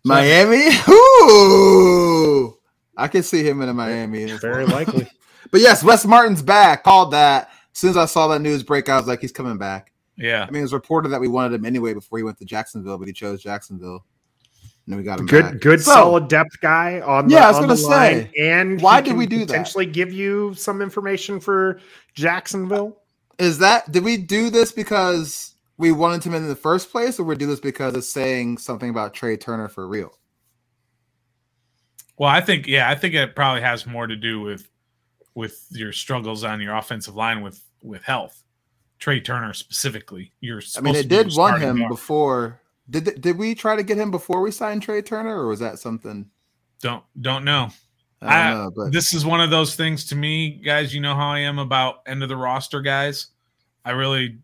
[0.04, 0.68] Miami.
[0.88, 2.56] Ooh,
[2.96, 4.24] I can see him in a Miami.
[4.38, 5.08] Very likely.
[5.52, 6.84] But yes, Wes Martin's back.
[6.84, 7.48] Called that.
[7.74, 9.89] As soon as I saw that news break, I was like, he's coming back.
[10.20, 10.44] Yeah.
[10.46, 12.98] I mean, it was reported that we wanted him anyway before he went to Jacksonville,
[12.98, 14.04] but he chose Jacksonville.
[14.86, 15.60] And then we got him good, back.
[15.60, 19.02] good, So, solid depth guy on the, Yeah, I was gonna say, And why he
[19.02, 19.48] did can we do that?
[19.48, 21.80] Potentially give you some information for
[22.14, 22.98] Jacksonville.
[23.38, 27.24] Is that did we do this because we wanted him in the first place, or
[27.24, 30.12] we do this because it's saying something about Trai Turner for real?
[32.18, 34.68] Well, I think yeah, I think it probably has more to do with
[35.34, 38.42] with your struggles on your offensive line with with health.
[39.00, 40.32] Trai Turner specifically.
[40.40, 41.88] You're I mean, it to be your did want him guard.
[41.90, 42.60] before.
[42.88, 45.78] Did did we try to get him before we signed Trai Turner, or was that
[45.78, 46.28] something?
[46.80, 47.70] Don't don't know.
[48.22, 50.94] I know, but This is one of those things to me, guys.
[50.94, 53.28] You know how I am about end of the roster guys.
[53.84, 54.38] I really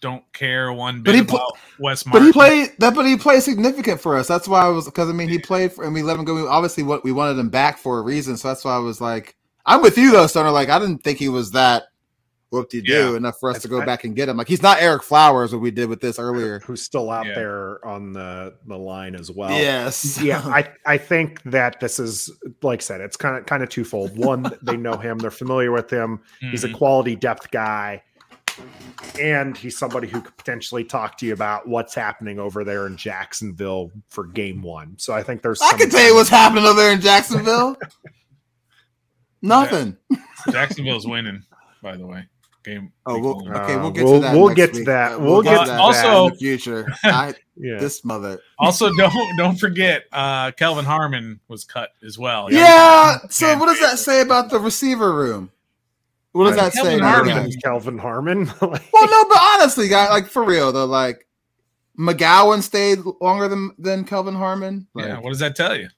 [0.00, 2.94] don't care one But bit he pl- about Wes but he played that.
[2.94, 4.28] But he played significant for us.
[4.28, 6.46] That's why I was because I mean he played for and we let him go.
[6.48, 8.36] Obviously, what we wanted him back for a reason.
[8.36, 10.50] So that's why I was like, I'm with you though, Stoner.
[10.52, 11.84] Like I didn't think he was that
[12.56, 13.16] whoop de do Yeah.
[13.16, 14.36] enough for us to go I- back and get him.
[14.36, 16.60] Like he's not Ereck Flowers, what we did with this earlier.
[16.60, 17.34] Who's still out Yeah.
[17.34, 19.50] there on the, the line as well.
[19.50, 22.30] yes, yeah, I, I think that this is
[22.62, 24.16] like I said, it's kind of kind of twofold.
[24.18, 26.20] One, they know him, they're familiar with him.
[26.40, 26.74] He's a Mhm.
[26.74, 28.02] quality depth guy,
[29.20, 32.96] and he's somebody who could potentially talk to you about what's happening over there in
[32.96, 34.94] Jacksonville for game one.
[34.98, 37.76] So I think there's I some can tell you what's happening over there in Jacksonville.
[39.42, 39.96] Nothing.
[40.50, 41.42] Jacksonville's winning,
[41.82, 42.24] by the way.
[42.66, 42.92] Game.
[43.06, 43.56] Oh, we'll, one.
[43.56, 44.34] okay, we'll Uh, get we'll- to that.
[44.36, 44.86] we'll next get to week.
[44.86, 45.12] that.
[45.12, 46.86] Uh, We'll get to that Also- in the future.
[47.04, 47.78] I, Yeah.
[47.78, 48.38] this mother.
[48.58, 52.52] Also, don't don't forget, uh, Kelvin Harmon was cut as well.
[52.52, 53.16] Yeah.
[53.30, 55.50] So, what does that say about the receiver room?
[56.32, 56.96] What does that Kelvin say?
[56.98, 57.28] about Harmon.
[57.28, 57.34] that?
[57.34, 58.44] Harmon, Kelvin Harmon.
[58.46, 61.26] Like, Well, no, but honestly, guy, like for real though, like
[61.98, 64.86] McGowan stayed longer than than Kelvin Harmon.
[64.94, 65.88] Like, Yeah, what does that tell you?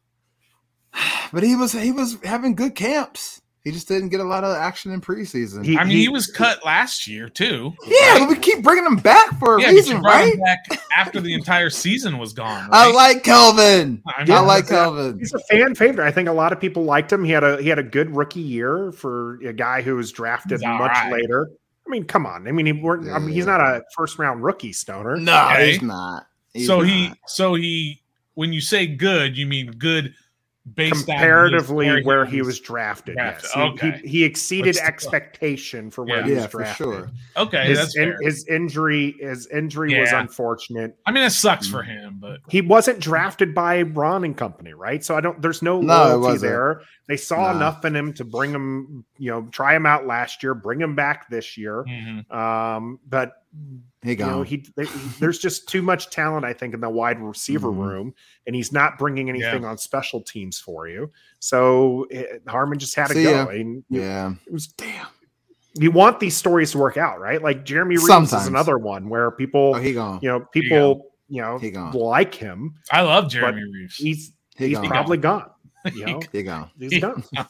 [1.32, 3.40] but he was he was having good camps.
[3.64, 5.64] He just didn't get a lot of action in preseason.
[5.64, 7.74] He- I mean, he, was cut last year too.
[7.86, 10.32] yeah, but we keep bringing him back for a Yeah, reason, you right?
[10.32, 10.64] him back
[10.96, 12.68] after the entire season was gone.
[12.72, 14.02] I like Kelvin.
[14.06, 14.70] I I like yeah.
[14.70, 15.18] Kelvin.
[15.18, 16.06] He's a fan favorite.
[16.06, 17.24] I think a lot of people liked him.
[17.24, 20.60] He had a he had a good rookie year for a guy who was drafted
[20.60, 21.12] He's much right.
[21.12, 21.50] later.
[21.86, 22.46] I mean, come on.
[22.46, 25.16] I mean, he weren't, I mean, he's not a first round rookie stoner.
[25.16, 25.72] No, Okay.
[25.72, 26.26] he's not.
[26.52, 28.02] He's so he, so he,
[28.34, 30.14] when you say good, you mean good based
[30.76, 33.14] comparatively on where he was drafted.
[33.16, 33.44] drafted.
[33.44, 34.00] Yes, he, Okay.
[34.02, 34.86] he, he exceeded still.
[34.88, 36.24] expectation for where Yeah.
[36.26, 36.76] he was yeah, for drafted.
[36.86, 37.10] sure.
[37.36, 40.96] Okay, His, that's in- his injury, his injury was unfortunate.
[41.06, 41.70] I mean, it sucks Mm.
[41.70, 45.04] for him, but He wasn't drafted by Ron and company, right?
[45.04, 45.40] So I don't.
[45.40, 46.42] There's no No, loyalty wasn't.
[46.42, 46.80] there.
[47.06, 47.56] They saw Nah.
[47.56, 50.94] enough in him to bring him, you know, try him out last year, bring him
[50.94, 51.84] back this year.
[51.88, 52.26] Mhm.
[52.26, 52.34] Mm.
[52.36, 53.32] Um, but
[54.02, 54.44] He you know, gone.
[54.44, 54.86] he there-
[55.18, 57.78] there's just too much talent, I think, in the wide receiver Mhm.
[57.78, 58.14] room,
[58.46, 61.10] and he's not bringing anything on special teams for you.
[61.40, 63.30] So eh, Harmon just had to See go.
[63.32, 63.46] ya.
[63.48, 64.34] And yeah.
[64.46, 65.06] it was damn.
[65.74, 67.42] You want these stories to work out, right?
[67.42, 68.42] Like Jeremy Reaves Sometimes.
[68.42, 70.18] is another one where people, Oh, he gone.
[70.22, 71.92] you know, people, you know, He gone.
[71.92, 72.74] like him.
[72.92, 73.96] I love Jeremy Reaves.
[73.96, 74.86] He's He he's gone.
[74.88, 75.50] probably gone.
[75.92, 76.70] You know, He gone.
[76.78, 77.22] he's done.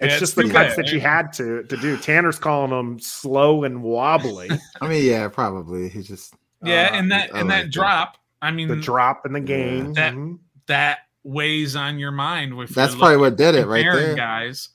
[0.00, 0.76] It's Yeah, just the cuts bad.
[0.76, 1.96] that you had to to do.
[1.96, 4.50] Tanner's calling them slow and wobbly.
[4.80, 5.88] I mean, yeah, probably.
[5.88, 7.70] He just yeah, Uh, and that I and like that that.
[7.72, 8.16] drop.
[8.42, 9.92] I mean, the drop in the game.
[9.94, 10.38] That- Mhm.
[10.66, 12.58] that weighs on your mind.
[12.60, 14.14] If that's probably what did it right there.
[14.14, 14.68] guys.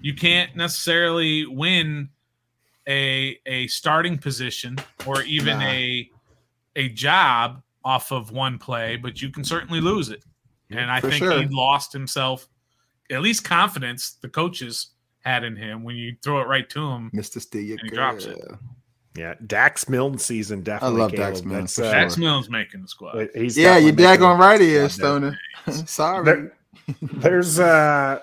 [0.00, 2.08] You can't necessarily win
[2.88, 5.66] a a starting position or even Nah.
[5.66, 6.10] a
[6.76, 10.22] a job off of one play, but you can certainly lose it.
[10.70, 11.40] And I For think sure.
[11.42, 12.48] he lost himself
[13.10, 14.88] at least confidence the coaches
[15.20, 17.10] had in him when you throw it right to him.
[17.14, 17.40] Mr.
[17.40, 17.72] Steele.
[17.80, 18.38] And he drops it.
[19.16, 21.00] Yeah, Dax Milne season definitely.
[21.00, 21.46] I love Dax Caleb.
[21.46, 23.28] Milne, That's, uh, Dax Milne's making the squad.
[23.34, 25.38] he's Yeah, you're daggone making- right here, Stoner.
[25.70, 26.24] Sorry.
[26.24, 26.52] There-
[27.02, 28.20] there's uh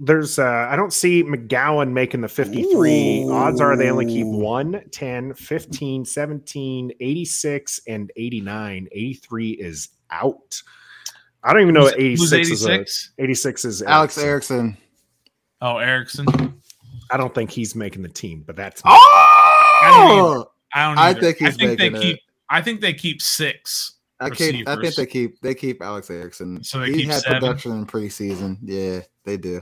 [0.00, 3.24] there's uh I don't see McGowan making the 53.
[3.24, 3.32] Ooh.
[3.32, 8.88] Odds are they only keep 1, 10, 15, 17, 86 and 89.
[8.92, 10.62] 83 is out.
[11.44, 12.66] I don't even know what Who's 86 is.
[12.66, 13.12] 86?
[13.18, 14.56] 86 is Alex Erickson.
[14.58, 14.76] Erickson.
[15.60, 16.26] Oh, Erickson.
[17.10, 20.46] I don't think he's making the team, but that's Oh!
[20.74, 20.98] I don't.
[20.98, 21.20] I either.
[21.20, 22.16] think he's I think they keep.
[22.16, 22.20] it.
[22.48, 23.98] I think they keep six.
[24.20, 26.62] I, keep, I think they keep they keep Alex Erickson.
[26.62, 27.40] So they he keep had seven?
[27.40, 28.58] production in preseason.
[28.62, 29.60] Yeah, they do.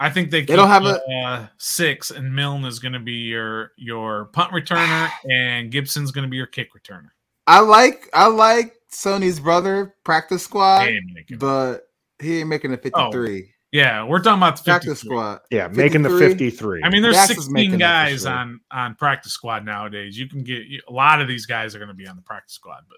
[0.00, 0.40] I think they.
[0.40, 4.52] Keep, They don't have uh, six, and Milne is going to be your your punt
[4.52, 7.10] returner, and Gibson's going to be your kick returner.
[7.46, 11.40] I like I like Sony's brother practice squad, They ain't making it.
[11.40, 11.88] but
[12.20, 15.08] he ain't making a 53 yeah, we're talking about the practice 53.
[15.08, 15.40] squad.
[15.50, 16.28] yeah, making the 53.
[16.48, 16.80] 53.
[16.84, 18.30] I mean, there's Dax 16 making it for guys sure.
[18.32, 20.18] on on practice squad nowadays.
[20.18, 22.54] You can get a lot of these guys are going to be on the practice
[22.54, 22.96] squad, but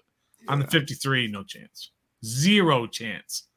[0.51, 1.91] on the 53, no chance,
[2.23, 3.47] zero chance,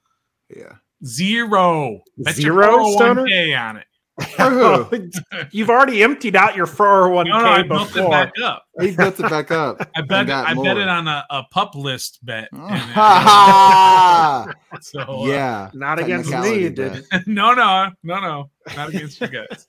[0.54, 0.72] Yeah.
[1.04, 3.22] zero, Bet your Zero, Stoner?
[3.26, 3.86] 401k on it.
[4.36, 5.10] For who?
[5.50, 8.10] You've already emptied out your 401k No, no, I built it before.
[8.10, 8.64] back up.
[8.80, 9.90] he built it back up.
[9.96, 12.48] I bet got I bet it on a, a pup list bet.
[12.52, 14.44] and, uh, yeah.
[14.80, 15.70] so, uh, yeah.
[15.74, 17.26] Not against me, Technicality you did.
[17.26, 19.66] no, no, no, no, not against you guys.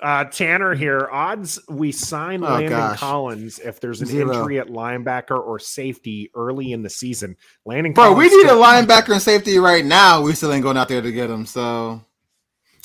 [0.00, 1.08] Uh, Tanner here.
[1.10, 2.98] Odds we sign Oh, Landon gosh.
[2.98, 4.32] Collins if there's an Zero.
[4.34, 7.36] injury at linebacker or safety early in the season.
[7.64, 10.20] Landon Bro, we Collins need a linebacker and safety right now.
[10.20, 11.46] We still ain't going out there to get him.
[11.46, 12.02] So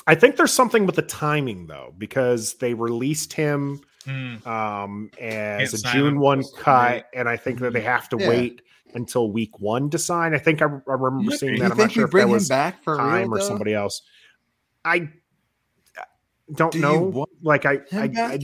[0.07, 4.47] I think there's something with the timing though, because they released him Hmm.
[4.47, 8.29] um, as Can't a June one cut, and I think that they have to Yeah.
[8.29, 8.61] wait
[8.95, 10.33] until week one to sign.
[10.33, 11.35] I think I, I remember Maybe.
[11.37, 11.71] seeing you that.
[11.73, 13.39] I'm not think sure we if that bring him was back for time real or
[13.39, 13.47] though?
[13.47, 14.01] somebody else.
[14.85, 15.09] I
[16.55, 16.99] don't Do know.
[17.01, 18.33] want Like I, him I.
[18.33, 18.39] I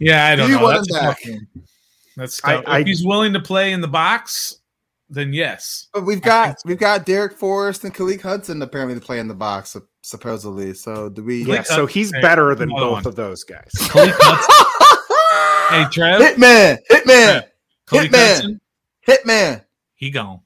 [0.00, 0.64] Yeah, I don't Do you know.
[0.64, 1.62] want That's him back?
[2.16, 4.56] That's I- I- if he's willing to play in the box,
[5.10, 5.88] then yes.
[5.92, 9.34] But we've got we've got Darrick Forrest and Khaleke Hudson apparently to play in the
[9.34, 10.74] box supposedly.
[10.74, 11.44] So do we?
[11.44, 11.56] yeah.
[11.56, 13.06] Like, So he's hey, better than both one.
[13.06, 13.70] of those guys.
[13.74, 17.42] Khaleke Hudson, hey Trev, Hitman, Hitman,
[17.86, 18.32] Khaleke Hitman.
[18.34, 18.60] Hudson,
[19.06, 19.64] Hitman.
[19.94, 20.40] he gone.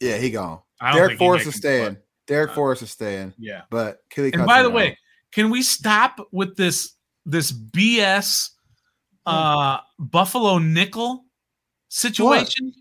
[0.00, 0.60] Yeah, he gone.
[0.82, 1.94] Darrick think he Forrest is staying.
[1.94, 2.02] play.
[2.36, 3.34] Darrick Uh, Forrest is staying.
[3.38, 3.62] Yeah.
[3.70, 4.74] But Khaleke And Hudson by the out.
[4.74, 4.98] way,
[5.32, 6.92] can we stop with this
[7.26, 8.50] this BS
[9.26, 11.24] uh Buffalo nickel
[11.88, 12.66] situation?
[12.66, 12.74] what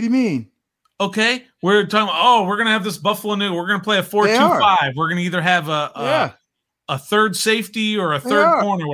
[0.00, 0.50] do you mean?
[1.00, 2.08] Okay, we're talking.
[2.08, 3.54] About, oh, we're gonna have this Buffalo New.
[3.54, 4.60] We're gonna play a four They two are.
[4.60, 4.92] five.
[4.96, 6.32] We're gonna either have a a, yeah,
[6.88, 8.84] a third safety or a third corner.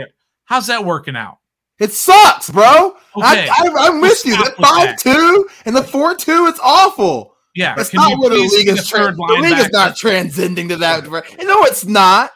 [0.44, 1.38] How's that working out?
[1.80, 2.96] It sucks, bro.
[3.16, 3.48] Okay.
[3.48, 4.36] I, I, I'm with you.
[4.36, 7.34] The five two and the four two, it's awful.
[7.56, 8.80] Yeah, That's not what the league is.
[8.80, 11.04] a Tra- the league is not transcending to that.
[11.04, 12.30] direct- No, it's not.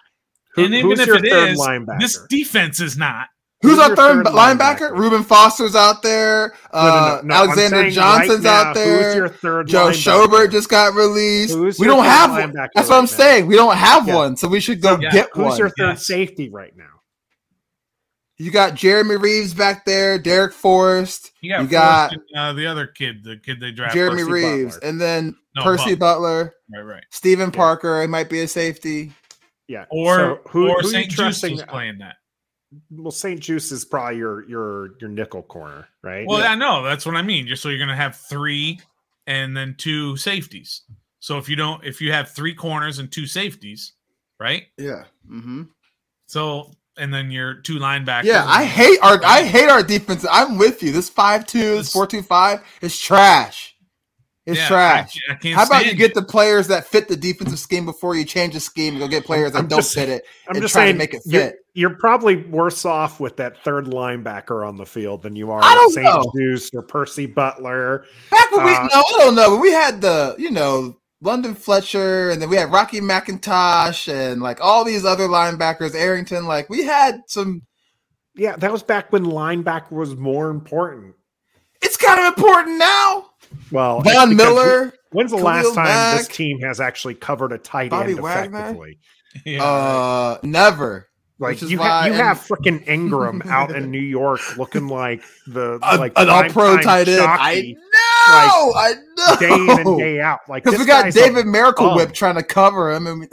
[0.54, 2.00] Who- and even who's if your third linebacker?
[2.00, 3.28] this defense is not.
[3.62, 4.78] Who's, Who's our third, third linebacker?
[4.92, 4.96] linebacker?
[4.98, 6.54] Reuben Foster's out there.
[6.72, 9.06] No, no, Uh, no, no, Alexander Johnson's right now, out there.
[9.08, 10.26] Who's your third Joe linebacker?
[10.28, 11.54] Schobert just got released.
[11.54, 12.40] Who's we don't have one.
[12.52, 13.06] linebacker That's what I'm now?
[13.06, 13.46] saying.
[13.46, 14.14] We don't have Yeah.
[14.14, 15.10] one, so we should go Yeah.
[15.10, 15.58] get Who's one.
[15.58, 16.06] your third Yes.
[16.06, 16.84] safety right now?
[18.38, 22.66] You got Jeremy Reaves back there, Darrick Forrest, You got, You got- and, uh, the
[22.66, 23.98] other kid, the kid they drafted.
[23.98, 24.88] Jeremy Percy Reaves, Butler.
[24.88, 27.04] and then No, Percy Butler, Right, right.
[27.10, 28.00] Steven Parker.
[28.02, 29.12] It might be a safety.
[29.68, 29.84] Yeah.
[29.90, 31.52] Or so who, or who you St-Juste trusting?
[31.56, 32.16] was playing that.
[32.90, 36.26] Well, St-Juste is probably your your your nickel corner, right?
[36.26, 37.46] Well, I know that's what I mean.
[37.46, 38.80] Just so you're gonna have three
[39.26, 40.82] and then two safeties.
[41.18, 43.92] So if you don't, if you have three corners and two safeties,
[44.38, 44.66] right?
[44.78, 45.04] Yeah.
[45.28, 45.64] Mm-hmm.
[46.26, 48.24] So and then your two linebackers.
[48.24, 50.24] Yeah, I hate our I hate our defense.
[50.30, 50.92] I'm with you.
[50.92, 53.69] This five two, this four two five is trash.
[54.50, 55.16] It's Yeah, trash.
[55.28, 56.14] I, I can't How about you stand get it.
[56.14, 59.24] the players that fit the defensive scheme before you change the scheme and go get
[59.24, 60.24] players that I'm don't just- fit it?
[60.48, 61.56] I'm and just try to saying, make it you're, fit.
[61.74, 65.74] you're probably worse off with that third linebacker on the field than you are I
[65.74, 66.04] don't with St.
[66.04, 66.32] know.
[66.34, 68.04] Juice or Percy Butler.
[68.30, 69.50] Back when we Uh, no, I don't know.
[69.52, 74.40] When we had the you know London Fletcher, and then we had Rocky McIntosh, and
[74.40, 76.46] like all these other linebackers, Arrington.
[76.46, 77.62] Like we had some.
[78.36, 81.14] Yeah, that was back when linebacker was more important.
[81.82, 83.29] It's kind of important now.
[83.70, 84.92] Well, Von Miller.
[85.12, 88.98] When's the Khalil last time this team has actually covered a tight Bobby end effectively?
[89.44, 91.08] Yeah, Uh, never.
[91.38, 95.22] Like you, why- ha- you and- have freaking Engram out in New York looking like
[95.46, 97.20] the A- like an all pro primetime tight end.
[97.22, 98.72] I jockey know.
[98.76, 99.36] I know.
[99.40, 100.40] day in and day out.
[100.48, 101.96] Like Because this we got David Miracle bum.
[101.96, 103.28] Whip trying to cover him, and we,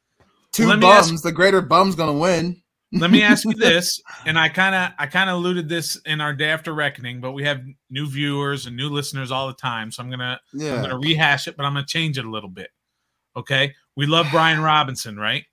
[0.52, 1.12] two Let bums.
[1.12, 2.61] ask- the greater bum's gonna win.
[2.92, 6.20] Let me ask you this, and I kind of I kind of alluded this in
[6.20, 9.90] our day after reckoning, but we have new viewers and new listeners all the time,
[9.90, 10.74] so I'm gonna yeah.
[10.76, 12.70] I'm gonna rehash it, but I'm gonna change it a little bit.
[13.36, 15.44] Okay, we love Brian Robinson, right?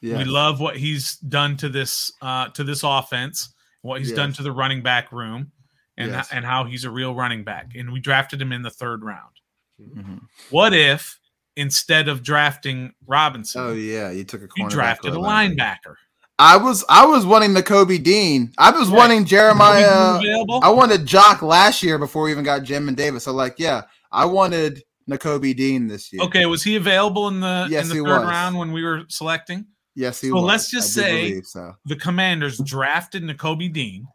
[0.00, 0.18] yeah.
[0.18, 4.42] We love what he's done to this uh to this offense, what he's done to
[4.42, 5.52] the running back room,
[5.96, 6.28] and Yes.
[6.32, 7.70] and how he's a real running back.
[7.76, 9.32] And we drafted him in the third round.
[9.80, 10.20] Mhm.
[10.50, 11.18] What if
[11.56, 15.94] instead of drafting Robinson, Oh yeah, you took a you drafted a or linebacker?
[16.38, 18.52] I was I was wanting Nakobe Dean.
[18.58, 18.96] I was Yeah.
[18.96, 20.20] wanting Jeremiah.
[20.62, 23.24] I wanted Jock last year before we even got Jamin Davis.
[23.24, 26.22] So like, yeah, I wanted Nakobe Dean this year.
[26.22, 28.28] Okay, was he available in the Yes, in the he third was.
[28.28, 29.66] round when we were selecting?
[29.94, 30.42] Yes, he So was.
[30.44, 31.74] let's just say- so.
[31.84, 34.06] The Commanders drafted Nakobe Dean,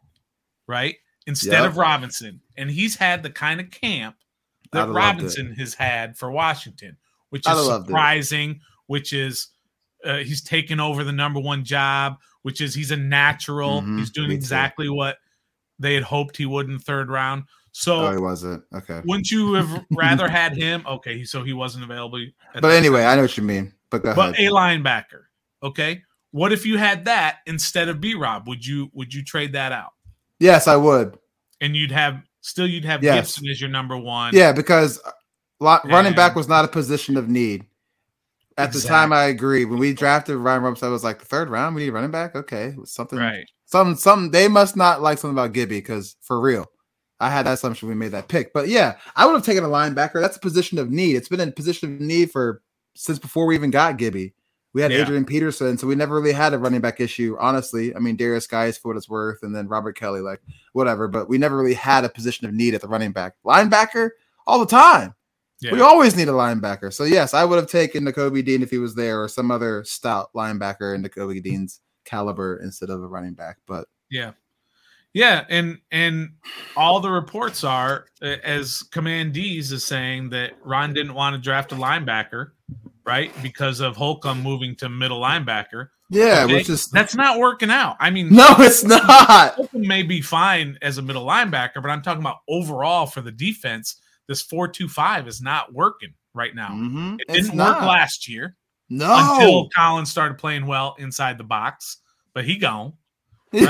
[0.68, 0.96] right?
[1.26, 1.70] Instead Yep.
[1.70, 2.40] of Robinson.
[2.58, 4.16] And he's had the kind of camp
[4.72, 6.96] that Robinson has had for Washington,
[7.30, 9.48] which is surprising, which is
[10.04, 13.82] uh, he's taken over the number one job, which is he's a natural.
[13.82, 15.18] Mhm, he's doing exactly what
[15.78, 17.44] they had hoped he would in third round.
[17.72, 18.64] So Oh, he wasn't.
[18.74, 19.00] Okay.
[19.04, 20.84] wouldn't you have rather had him?
[20.86, 22.24] Okay, so he wasn't available.
[22.60, 23.72] But anyway, I know what you mean.
[23.90, 24.34] But but ahead.
[24.38, 25.22] a linebacker.
[25.62, 26.02] Okay.
[26.32, 28.46] What if you had that instead of B Rob?
[28.48, 29.92] Would you would you trade that out?
[30.38, 31.18] yes, I would.
[31.60, 33.16] And you'd have still you'd have Yes.
[33.36, 34.34] Gibson as your number one.
[34.34, 35.10] Yeah, because uh,
[35.60, 37.66] lo- running back was not a position of need.
[38.60, 39.64] At the time, I agree.
[39.64, 42.10] When we drafted Ryan Robinson, I was like, the third round, we need a running
[42.10, 42.34] back.
[42.36, 43.44] Okay, something, Right.
[43.66, 44.30] something, something.
[44.30, 46.66] They must not like something about Gibby because for real,
[47.20, 48.52] I had that assumption we made that pick.
[48.52, 50.20] But yeah, I would have taken a linebacker.
[50.20, 51.16] That's a position of need.
[51.16, 52.62] It's been a position of need for
[52.94, 54.34] since before we even got Gibby.
[54.72, 54.98] We had Yeah.
[55.02, 57.36] Adrian Peterson, so we never really had a running back issue.
[57.40, 60.40] Honestly, I mean Derrius Guice for what it's worth, and then Robert Kelley, like
[60.74, 61.08] whatever.
[61.08, 63.34] But we never really had a position of need at the running back.
[63.44, 64.10] Linebacker
[64.46, 65.14] all the time.
[65.60, 65.72] Yeah.
[65.72, 66.92] We always need a linebacker.
[66.92, 69.84] So yes, I would have taken Nakobe Dean if he was there, or some other
[69.84, 73.58] stout linebacker in Nakobe Dean's caliber instead of a running back.
[73.66, 74.32] But Yeah.
[75.12, 76.30] Yeah, and and
[76.76, 81.72] all the reports are uh, as Commandees is saying that Ron didn't want to draft
[81.72, 82.52] a linebacker,
[83.04, 83.32] right?
[83.42, 85.88] Because of Holcomb moving to middle linebacker.
[86.10, 86.54] yeah, Okay?
[86.54, 87.96] which is That's not working out.
[87.98, 89.54] I mean, no, it's not.
[89.54, 93.32] Holcomb may be fine as a middle linebacker, but I'm talking about overall for the
[93.32, 93.96] defense.
[94.30, 96.68] This four-two-five is not working right now.
[96.68, 98.54] Mhm, It didn't work last year
[98.88, 101.96] No, until Collins started playing well inside the box,
[102.32, 102.92] but he gone.
[103.50, 103.68] he And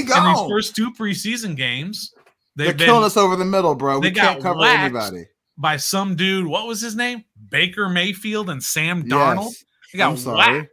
[0.00, 2.12] these first two preseason games,
[2.56, 4.00] They're been killing us over the middle, bro.
[4.00, 5.26] We they got can't cover anybody.
[5.56, 6.48] by some dude.
[6.48, 7.22] What was his name?
[7.48, 9.44] Baker Mayfield and Sam Darnold.
[9.44, 9.64] Yes.
[9.92, 10.36] They got I'm sorry.
[10.36, 10.66] by And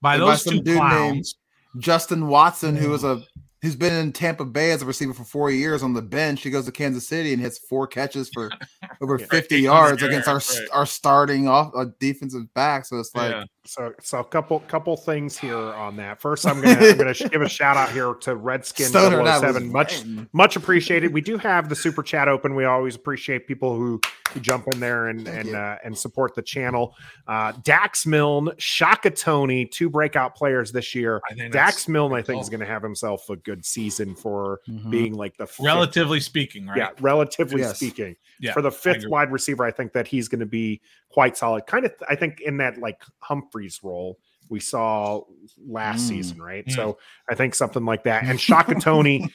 [0.00, 1.34] by those some two dude clowns.
[1.78, 3.22] Justin Watson, who was a
[3.64, 6.42] who's been in Tampa Bay as a receiver for four years on the bench.
[6.42, 8.50] He goes to Kansas City and hits four catches for
[9.00, 9.26] over Yeah.
[9.26, 9.62] 50 Right.
[9.62, 10.68] yards against our Right.
[10.72, 12.84] our starting off a defensive back.
[12.84, 13.44] So it's like, Yeah.
[13.66, 16.20] So, so a couple couple things here on that.
[16.20, 19.72] First, I'm gonna I'm gonna give a shout out here to Redskin Stoner 007.
[19.72, 20.28] Much lame.
[20.34, 21.14] much appreciated.
[21.14, 22.54] We do have the super chat open.
[22.54, 24.02] We always appreciate people who,
[24.32, 26.94] who jump in there and Thank and uh, and support the channel.
[27.26, 31.22] Uh, Dax Milne, Shaka Toney, two breakout players this year.
[31.50, 34.90] Dax Milne, I think, is oh, going to have himself a good season for Mhm.
[34.90, 36.76] being like the fifth- relatively speaking, right?
[36.76, 37.76] yeah, relatively Yes.
[37.76, 38.14] speaking.
[38.40, 40.80] Yeah, for the fifth wide receiver, I think that he's going to be
[41.10, 41.66] quite solid.
[41.66, 44.18] Kind of, I think, in that like Humphries role
[44.50, 45.22] we saw
[45.66, 46.08] last Mm.
[46.08, 46.66] season, right?
[46.66, 46.72] Mm.
[46.72, 46.98] So
[47.30, 48.24] I think something like that.
[48.26, 49.30] And Shaka Toney,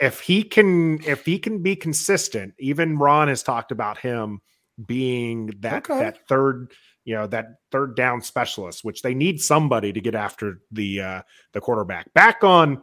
[0.00, 4.40] if he can, if he can be consistent, even Ron has talked about him
[4.86, 6.00] being that Okay.
[6.00, 6.72] that third,
[7.04, 11.22] you know, that third down specialist, which they need somebody to get after the uh
[11.52, 12.12] the quarterback.
[12.14, 12.82] Back on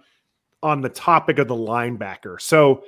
[0.63, 2.39] on the topic of the linebacker.
[2.41, 2.83] So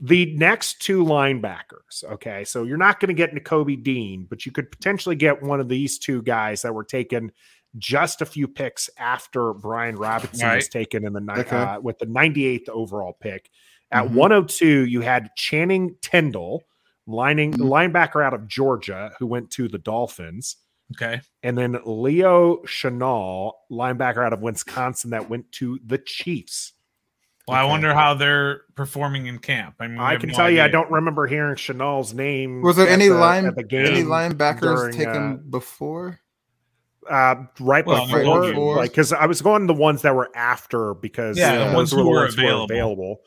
[0.00, 2.44] the next two linebackers, okay.
[2.44, 5.68] So you're not going to get Nakobe Dean, but you could potentially get one of
[5.68, 7.30] these two guys that were taken
[7.78, 11.56] just a few picks after Brian Robinson was taken in the ni- Okay.
[11.56, 13.50] uh, with the 98th overall pick.
[13.90, 14.10] At Mhm.
[14.14, 16.64] 102, you had Channing Tyndall,
[17.06, 17.68] lining Mhm.
[17.92, 20.56] linebacker out of Georgia, who went to the Dolphins.
[20.96, 21.20] Okay.
[21.42, 26.72] And then Leo Chenal, linebacker out of Wisconsin, that went to the Chiefs.
[27.46, 29.74] Well, I wonder how they're performing in camp.
[29.78, 32.62] I mean, I can no tell you, I don't remember hearing Chenal's name.
[32.62, 36.20] Was there any the- line at the game any linebackers during, taken uh, before?
[37.10, 38.76] uh, right Well, right before, before.
[38.76, 41.92] like because I was going the ones that were after because Yeah, the those ones
[41.92, 42.64] were the who were ones who were available.
[42.64, 43.20] available.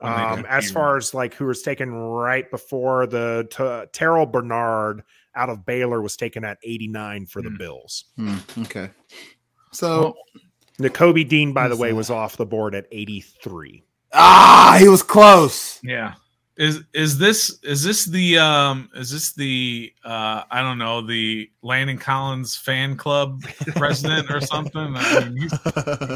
[0.00, 0.72] When they Um, as here.
[0.72, 3.62] far as like who was taken right before the t-
[3.96, 5.04] Terrel Bernard
[5.36, 7.56] out of Baylor was taken at 89 for the Hmm.
[7.56, 8.04] Bills.
[8.16, 8.90] Hmm, okay.
[9.72, 10.16] So
[10.80, 11.94] Nakobe Dean, by the way, that?
[11.96, 13.84] was off the board at 83.
[14.14, 15.78] ah, he was close.
[15.82, 16.14] Yeah.
[16.56, 21.48] Is is this is this the um is this the uh I don't know the
[21.62, 23.42] Landon Collins fan club
[23.76, 24.94] president or something?
[24.94, 25.58] I mean, he's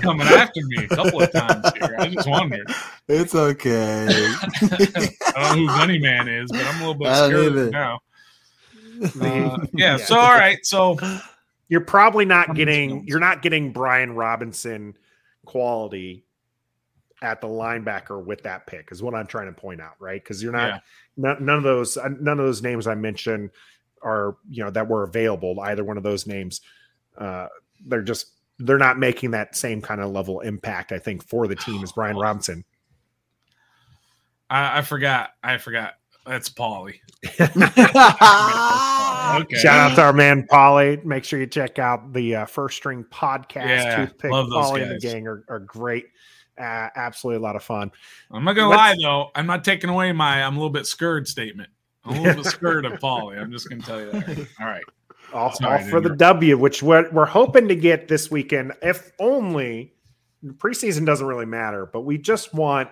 [0.03, 1.97] coming after me a couple of times here.
[1.99, 2.71] I just wondered.
[3.09, 4.07] It's okay.
[4.11, 8.01] I don't know who Gunny Man is, but I'm a little bit scared now.
[9.21, 9.97] Uh, yeah, Yeah.
[9.97, 10.59] So all right.
[10.65, 10.99] So
[11.69, 14.95] you're probably not getting you're not getting Brian Robinson
[15.47, 16.25] quality
[17.23, 20.23] at the linebacker with that pick is what I'm trying to point out, right?
[20.23, 20.79] Because you're not Yeah.
[21.17, 23.51] none, none of those uh, none of those names I mentioned
[24.03, 25.59] are you know that were available.
[25.61, 26.61] Either one of those names,
[27.17, 27.49] uh,
[27.87, 30.93] they're just they're not making that same kind of level impact.
[30.93, 32.65] I think for the team as Brian Robinson.
[34.51, 35.31] I, I forgot.
[35.43, 35.95] I forgot.
[36.27, 37.01] That's Polly.
[39.35, 39.57] Okay.
[39.57, 41.01] Shout out to our man Polly.
[41.05, 43.66] Make sure you check out the uh, first string podcast.
[43.66, 46.07] Yeah, Toothpick love those Polly and the gang are, are great.
[46.59, 47.91] Uh, absolutely a lot of fun.
[48.31, 49.31] I'm not gonna Let's- lie though.
[49.35, 51.70] I'm not taking away my I'm a little bit scared statement.
[52.05, 53.37] I'm a little bit scared of Polly.
[53.39, 54.47] I'm just gonna tell you that.
[54.61, 54.85] All right.
[55.33, 56.14] all, Sorry all for the.
[56.16, 58.72] W, which we're, we're hoping to get this weekend.
[58.83, 59.95] If only
[60.45, 62.89] preseason doesn't really matter, but we just want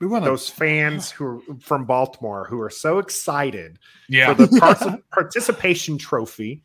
[0.00, 3.78] we want those fans who are from Baltimore who are so excited
[4.08, 4.32] Yeah.
[4.34, 6.62] for the partic- participation trophy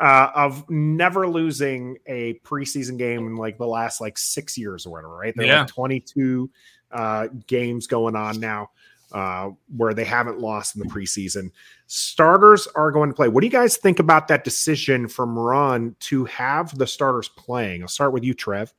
[0.00, 4.90] uh, of never losing a preseason game in like the last like six years or
[4.90, 5.34] whatever, right?
[5.36, 5.60] There are Yeah.
[5.60, 6.50] like 22
[6.90, 8.70] uh, games going on now
[9.12, 11.50] uh, where they haven't lost in the preseason.
[11.88, 13.28] Starters are going to play.
[13.28, 17.82] What do you guys think about that decision from Ron to have the starters playing?
[17.82, 18.72] I'll start with you, Trev.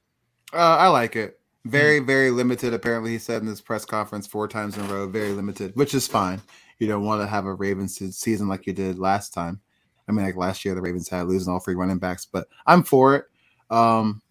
[0.51, 1.39] Uh, I like it.
[1.65, 2.73] Very, very limited.
[2.73, 5.07] Apparently, he said in this press conference four times in a row.
[5.07, 6.41] Very limited, which is fine.
[6.79, 9.61] You don't want to have a Ravens season like you did last time.
[10.07, 12.83] I mean, like last year, the Ravens had losing all three running backs, but I'm
[12.83, 13.25] for it.
[13.69, 14.21] Um,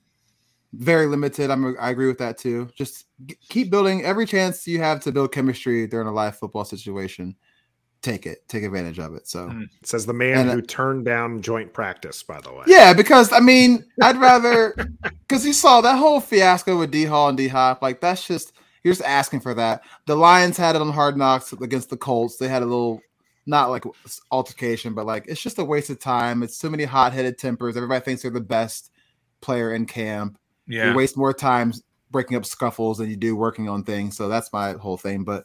[0.75, 1.51] very limited.
[1.51, 1.75] I'm.
[1.81, 2.69] I agree with that too.
[2.75, 3.07] Just
[3.49, 7.35] keep building every chance you have to build chemistry during a live football situation.
[8.03, 8.47] Take it.
[8.49, 9.29] Take advantage of it.
[9.29, 9.49] So.
[9.49, 9.63] Hmm.
[9.85, 12.65] Says the man And, who turned down joint practice, by the way.
[12.67, 14.75] Yeah, because I mean, I'd rather
[15.27, 17.81] because you saw that whole fiasco with D Hall and D Hop.
[17.81, 19.83] Like that's just you're just asking for that.
[20.07, 22.37] The Lions had it on Hard Knocks against the Colts.
[22.39, 23.01] They had a little
[23.47, 23.85] not like
[24.33, 26.43] altercation, but like it's just a waste of time.
[26.43, 27.77] It's too many hot headed tempers.
[27.77, 28.91] Everybody thinks they're the best
[29.41, 30.39] player in camp.
[30.67, 30.91] yeah.
[30.91, 31.73] You waste more time
[32.11, 34.17] breaking up scuffles than you do working on things.
[34.17, 35.25] So that's my whole thing.
[35.25, 35.45] But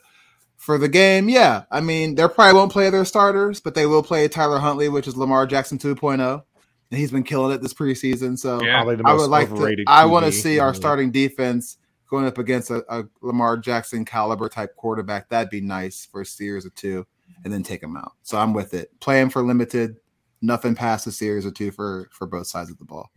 [0.57, 4.03] for the game, yeah, I mean, they probably won't play their starters, but they will
[4.03, 6.43] play Tyler Huntley, which is Lamar Jackson 2.0.
[6.89, 8.37] And he's been killing it this preseason.
[8.37, 8.83] So Yeah.
[8.83, 9.53] The I would like to.
[9.53, 11.77] overrated I want to see our starting defense
[12.09, 15.29] going up against a, a Lamar Jackson caliber type quarterback.
[15.29, 17.05] That'd be nice for a series or two,
[17.43, 18.13] and then take him out.
[18.23, 18.97] So I'm with it.
[18.99, 19.97] Play him for limited,
[20.41, 23.11] nothing past a series or two for for both sides of the ball.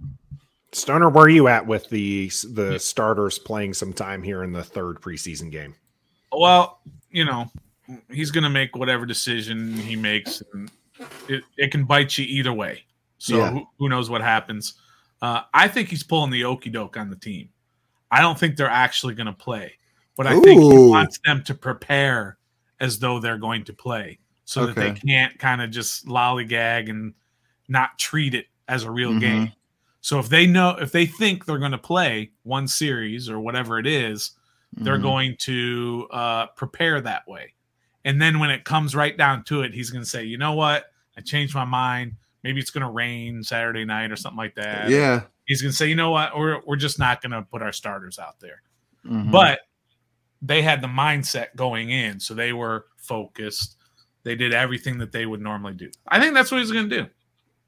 [0.73, 4.65] Stoner, where are you at with the the starters playing some time here in the
[4.65, 5.77] third preseason game?
[6.33, 7.51] Well, you know,
[8.11, 10.71] he's going to make whatever decision he makes, and
[11.29, 12.85] it, it can bite you either way.
[13.19, 13.51] So Yeah.
[13.51, 14.75] who, who knows what happens?
[15.21, 17.51] Uh, I think he's pulling the okey doke on the team.
[18.11, 19.75] I don't think they're actually going to play,
[20.17, 22.39] but I think he wants them to prepare
[22.81, 27.15] as though they're going to play, so that they can't kind of just lollygag and
[27.69, 29.21] not treat it as a real Mhm.
[29.21, 29.53] game.
[30.01, 33.79] So if they know, if they think they're going to play one series or whatever
[33.79, 34.33] it is,
[34.75, 35.03] they're Mhm.
[35.03, 37.55] going to uh, prepare that way.
[38.05, 40.53] And then when it comes right down to it, he's going to say, you know
[40.55, 40.87] what?
[41.17, 42.15] I changed my mind.
[42.43, 44.89] Maybe it's going to rain Saturday night or something like that.
[44.89, 45.23] Yeah.
[45.45, 46.37] He's going to say, you know what?
[46.39, 48.63] We're, we're just not going to put our starters out there.
[49.05, 49.31] Mhm.
[49.31, 49.61] But
[50.41, 52.19] they had the mindset going in.
[52.21, 53.77] So they were focused.
[54.23, 55.91] They did everything that they would normally do.
[56.09, 57.07] I think that's what he's going to do.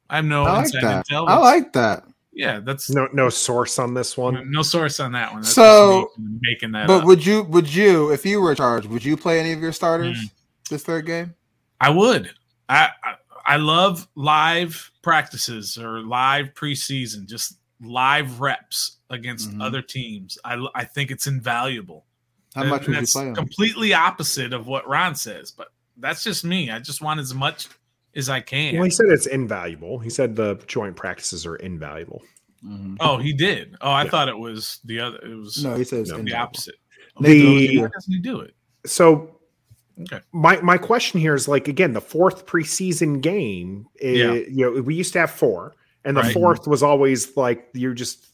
[0.09, 1.05] I have no I like that.
[1.11, 2.05] I like that.
[2.33, 4.51] Yeah, that's No, no source on this one.
[4.51, 5.43] no source on that one.
[5.43, 6.11] That's So-
[6.41, 7.05] making that But up.
[7.05, 10.16] would you would you if you were charged would you play any of your starters
[10.18, 10.30] Mm.
[10.70, 11.35] this third game?
[11.80, 12.30] I would.
[12.68, 13.14] I, I
[13.45, 19.62] I love live practices or live preseason, just live reps against Mhm.
[19.62, 20.39] other teams.
[20.45, 22.07] I I think it's invaluable.
[22.55, 23.35] How And much would you that's play them?
[23.35, 26.70] Completely opposite of what Ron says, but that's just me.
[26.70, 27.68] I just want as much
[28.14, 28.74] as I can.
[28.74, 29.98] Well, he said it's invaluable.
[29.98, 32.22] He said the joint practices are invaluable.
[32.64, 32.96] Mhm.
[33.00, 33.74] oh, he did.
[33.80, 34.10] Oh, I Yeah.
[34.10, 35.18] thought it was the other.
[35.18, 36.42] It was No, he says No, the invaluable.
[36.48, 36.74] opposite.
[37.20, 38.54] The- Why doesn't he do it?
[38.86, 39.36] So
[40.02, 40.20] Okay.
[40.32, 44.32] my my question here is like again the fourth preseason game is, Yeah.
[44.32, 46.32] you know we used to have four and the Right.
[46.32, 48.26] fourth was always like you're just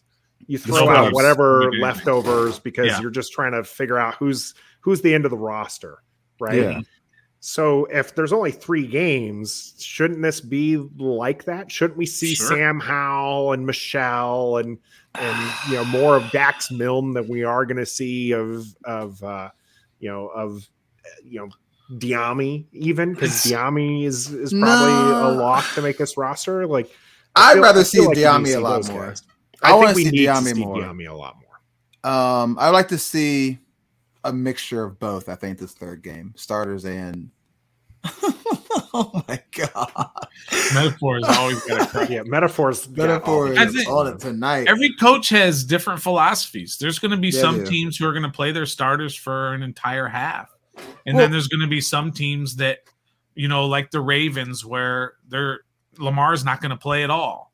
[0.47, 3.01] you throw Just out whatever leftovers because Yeah.
[3.01, 5.99] you're just trying to figure out who's who's the end of the roster
[6.41, 6.81] right Yeah.
[7.41, 12.49] So if there's only three games shouldn't this be like that shouldn't we see Sure.
[12.49, 14.77] sam howell and michel and
[15.15, 19.23] and you know more of dax milne than we are going to see of of
[19.23, 19.51] uh
[20.01, 20.69] you know of
[21.05, 21.49] uh, you know
[21.99, 25.31] Dyami even because It's- Dyami is is probably No.
[25.31, 26.67] a lock to make this roster.
[26.67, 26.91] Like
[27.37, 29.07] I I'd feel- rather see feel like we need to Dyami a lot more.
[29.07, 29.23] guys.
[29.63, 30.77] I I, wanna think we see need to Dyami see more.
[30.77, 32.13] Dyami a lot more.
[32.13, 33.59] Um, I'd like to see
[34.29, 35.29] a mixture of both.
[35.29, 37.31] I think this third game, starters and.
[38.95, 40.11] oh my god!
[40.73, 42.11] Metaphor is always got to crack.
[42.11, 42.87] Yeah, metaphors.
[42.87, 44.69] got Metaphor all I think- on it tonight.
[44.69, 46.77] Every coach has different philosophies.
[46.79, 49.15] There's going to be Yeah, some they teams who are going to play their starters
[49.17, 50.49] for an entire half,
[51.07, 52.79] and Well- then there's going to be some teams that,
[53.35, 55.61] you know, like the Ravens, where they're
[55.99, 57.53] Lamar's not going to play at all,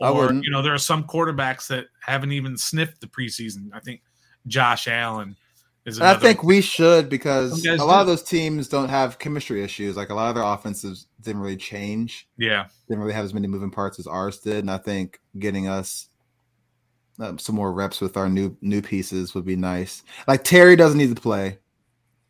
[0.00, 3.68] or you know, there are some quarterbacks that haven't even sniffed the preseason.
[3.72, 4.02] I think
[4.48, 5.36] Josh Allen
[5.86, 6.00] is.
[6.00, 8.00] I think we should because a lot do.
[8.00, 9.96] of those teams don't have chemistry issues.
[9.96, 13.46] Like a lot of their offenses didn't really change, yeah, didn't really have as many
[13.46, 14.58] moving parts as ours did.
[14.58, 16.08] And I think getting us
[17.20, 20.02] um, some more reps with our new new pieces would be nice.
[20.26, 21.58] Like Terry doesn't need to play.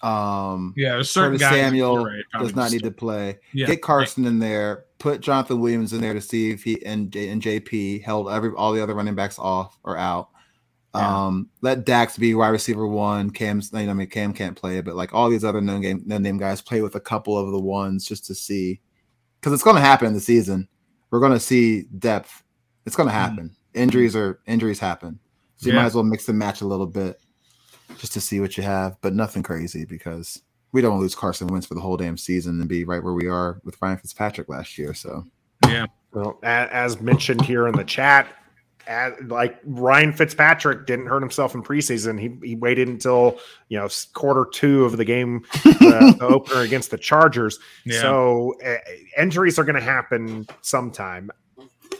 [0.02, 0.90] Um, yeah.
[0.90, 1.54] There's certain Curtis guys.
[1.54, 3.38] Samuel right, does not need to play.
[3.54, 4.84] Yeah, Get Carson in there.
[4.98, 8.50] Put Jonathan Williams in there to see if he and, J- and JP held every
[8.50, 10.28] all the other running backs off or out.
[10.94, 11.26] Yeah.
[11.26, 13.30] Um, let Dax be wide receiver one.
[13.30, 16.02] Cam's, you know, I mean, Cam can't play, but like all these other no game,
[16.06, 18.80] no name guys play with a couple of the ones just to see,
[19.40, 20.68] because it's going to happen in the season.
[21.10, 22.42] We're going to see depth.
[22.86, 23.54] It's going to happen.
[23.74, 25.18] Injuries are injuries happen,
[25.56, 25.80] so you Yeah.
[25.80, 27.20] might as well mix and match a little bit
[27.98, 31.66] just to see what you have, but nothing crazy because we don't lose Carson Wentz
[31.66, 34.78] for the whole damn season and be right where we are with Ryan Fitzpatrick last
[34.78, 34.94] year.
[34.94, 35.24] So
[35.66, 35.86] yeah.
[36.12, 38.28] Well, as mentioned here in the chat,
[38.86, 42.20] as, like Ryan Fitzpatrick didn't hurt himself in preseason.
[42.20, 46.90] He he waited until you know quarter two of the game, uh, the opener against
[46.90, 47.58] the Chargers.
[47.84, 48.00] Yeah.
[48.00, 48.76] So uh,
[49.18, 51.30] injuries are going to happen sometime.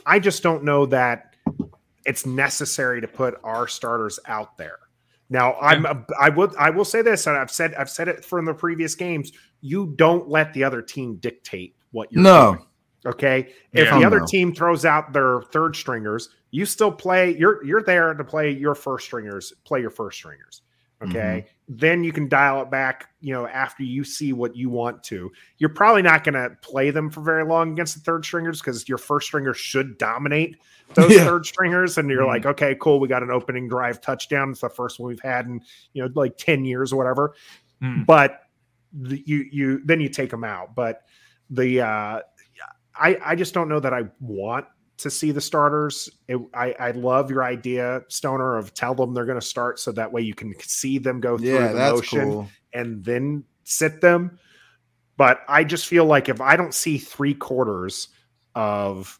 [0.05, 1.35] I just don't know that
[2.05, 4.79] it's necessary to put our starters out there.
[5.29, 8.23] Now, I'm a, I would I will say this, and I've said I've said it
[8.23, 9.31] from the previous games.
[9.61, 12.53] You don't let the other team dictate what you're No.
[12.53, 12.65] doing.
[13.05, 13.49] Okay.
[13.73, 13.99] If Yeah.
[13.99, 14.25] the other No.
[14.25, 17.35] team throws out their third stringers, you still play.
[17.37, 19.53] You're you're there to play your first stringers.
[19.63, 20.61] Play your first stringers.
[21.03, 21.45] Okay.
[21.67, 23.09] Then you can dial it back.
[23.19, 25.31] You know, after you see what you want to.
[25.57, 28.87] You're probably not going to play them for very long against the third stringers because
[28.87, 30.55] your first stringer should dominate
[30.93, 31.25] those Yeah.
[31.25, 32.27] third stringers, and you're Mhm.
[32.27, 34.51] like, okay, cool, we got an opening drive touchdown.
[34.51, 35.61] It's the first one we've had in
[35.93, 37.33] you know like ten years or whatever
[37.83, 38.05] Mm.
[38.05, 38.41] but
[38.93, 41.01] the, you you then you take them out but
[41.49, 42.19] the uh
[42.99, 44.65] i i just don't know that i want
[44.97, 49.25] to see the starters it, i i love your idea stoner of tell them they're
[49.25, 51.93] going to start so that way you can see them go through yeah, the that's
[51.93, 52.47] motion cool.
[52.73, 54.37] and then sit them
[55.17, 58.09] but i just feel like if i don't see three quarters
[58.55, 59.19] of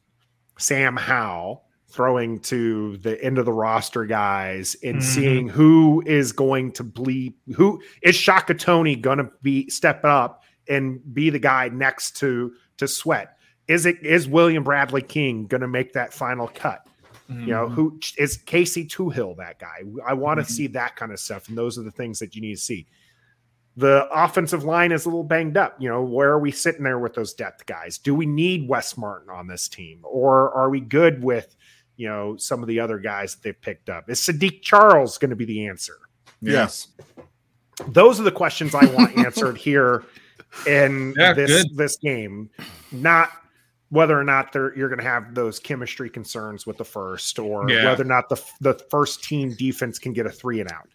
[0.57, 5.01] sam howell throwing to the end of the roster guys and Mhm.
[5.03, 10.99] seeing who is going to bleep, who is Shaka Toney gonna be step up and
[11.13, 13.34] be the guy next to to sweat
[13.67, 16.85] is it is william bradley king gonna make that final cut?
[17.27, 19.81] You know who is casey Toohill that guy?
[20.05, 20.49] I want to Mhm.
[20.49, 22.85] see that kind of stuff and those are the things that you need to see.
[23.77, 26.99] The offensive line is a little banged up you know where are we sitting there
[26.99, 27.97] with those depth guys?
[27.97, 31.55] Do we need wes martin on this team or are we good with
[31.97, 34.07] you know some of the other guys that they've picked up?
[34.09, 35.97] Is saahdiq charles going to be the answer?
[36.41, 36.89] Yes.
[37.87, 40.03] those are the questions I want answered here
[40.67, 41.75] in Yeah, this good.
[41.75, 42.49] this game,
[42.91, 43.31] not
[43.89, 47.69] whether or not they're, you're going to have those chemistry concerns with the first, or
[47.69, 47.85] Yeah.
[47.85, 50.87] whether or not the the first team defense can get a three and out.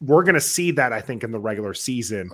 [0.00, 2.30] We're going to see that I think in the regular season.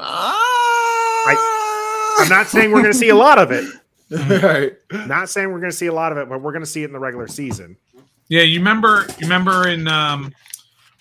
[2.19, 3.65] I'm not saying we're going to see a lot of it.
[4.11, 4.73] right.
[5.09, 6.83] Not saying we're going to see a lot of it, but we're going to see
[6.83, 7.77] it in the regular season.
[8.29, 10.33] Yeah, you remember you remember in um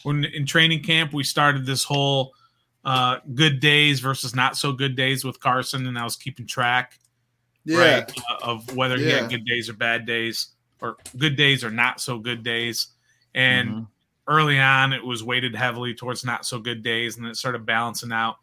[0.04, 2.34] when in training camp we started this whole
[2.84, 7.00] uh good days versus not so good days with Carson and I was keeping track
[7.66, 7.78] Yeah.
[7.80, 10.50] right uh, of whether he had good days or bad days
[10.82, 12.88] or good days or not so good days.
[13.34, 13.88] And Mhm.
[14.28, 18.12] early on it was weighted heavily towards not so good days and it started balancing
[18.12, 18.38] out.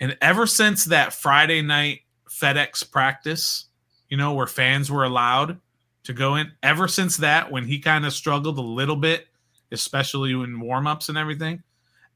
[0.00, 3.66] And ever since that Friday night FedEx practice,
[4.08, 5.60] you know, where fans were allowed
[6.02, 9.28] to go in, ever since that, when he kind of struggled a little bit,
[9.70, 11.62] especially in warm-ups and everything,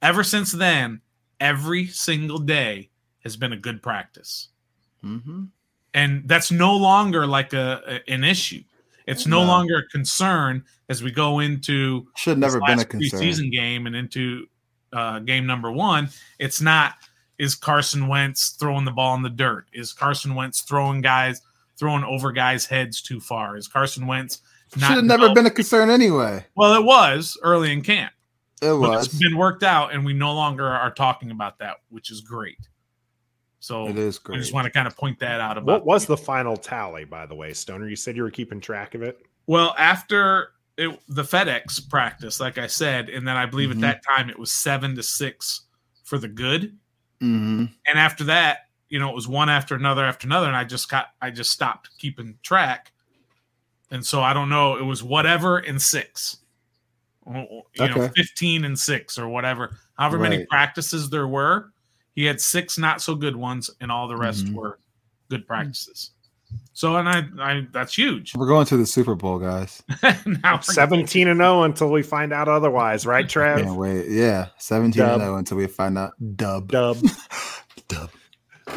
[0.02, 1.00] ever since then,
[1.40, 2.90] every single day
[3.24, 4.48] has been a good practice
[5.04, 5.48] Mhm.
[5.94, 8.62] And that's no longer like a, a- an issue.
[9.06, 9.46] It's no, No.
[9.46, 13.20] longer a concern as we go into Should never been a concern.
[13.20, 14.46] preseason game and into
[14.92, 16.08] uh, game number one.
[16.38, 16.94] It's not
[17.38, 19.66] is Carson Wentz throwing the ball in the dirt?
[19.72, 21.40] Is Carson Wentz throwing guys
[21.78, 23.56] throwing over guys' heads too far?
[23.56, 26.44] Is Carson Wentz Should have never been a concern anyway.
[26.54, 26.74] well?
[26.74, 28.12] It was early in camp,
[28.60, 29.06] It but was.
[29.06, 32.58] it's been worked out, and we no longer are talking about that, which is great.
[33.60, 34.36] So It is great.
[34.36, 37.04] I just want to kind of point that out about What was the final tally,
[37.04, 37.88] by the way, Stoner?
[37.88, 39.18] You said you were keeping track of it.
[39.46, 43.76] Well, after it, the FedEx practice, like I said, and then I believe Mhm.
[43.76, 45.62] at that time it was seven to six
[46.04, 46.76] for the good,
[47.20, 50.62] hmm and after that, you know, it was one after another after another, and I
[50.64, 52.92] just got I just stopped keeping track,
[53.90, 54.76] and so I don't know.
[54.76, 56.36] It was whatever in six,
[57.26, 59.76] you know, fifteen and six or whatever.
[59.98, 61.72] However many practices there were,
[62.18, 64.54] he had six not so good ones, and all the rest Mhm.
[64.54, 64.80] were
[65.30, 66.10] good practices.
[66.72, 68.34] So, and I, I that's huge.
[68.34, 69.82] We're going to the Super Bowl, guys.
[70.42, 73.60] now 17 and 0 until we find out otherwise, right, Trev?
[73.62, 74.08] Can't wait.
[74.10, 75.12] Yeah, seventeen Dub.
[75.12, 76.12] and zero until we find out.
[76.36, 76.72] Dub.
[76.72, 76.96] Dub.
[77.88, 78.10] Dub.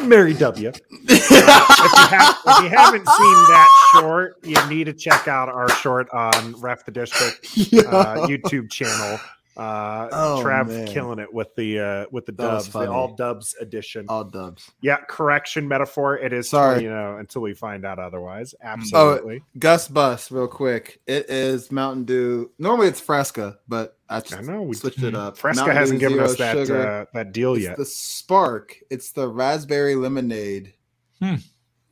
[0.02, 0.68] Mary W.
[0.68, 5.68] if you, have, if you haven't seen that short, you need to check out our
[5.68, 9.18] short on Ref the District uh, YouTube channel.
[9.56, 10.86] Uh, Oh, Trav man.
[10.86, 14.06] killing it with the uh, with the dubs, the all dubs edition.
[14.08, 14.70] All dubs.
[14.80, 16.16] yeah, correction metaphor.
[16.18, 16.74] It is Sorry.
[16.76, 18.54] sorry, you know, until we find out otherwise.
[18.62, 19.42] Oh, Absolutely.
[19.58, 21.00] Gus Bus, real quick.
[21.06, 22.50] It is Mountain Dew.
[22.58, 25.36] Normally it's Fresca, but I just I know we switched it up.
[25.36, 27.76] Fresca Mountain hasn't Dew, given us that uh, that deal It's yet.
[27.76, 28.76] the Spark.
[28.90, 30.72] It's the raspberry lemonade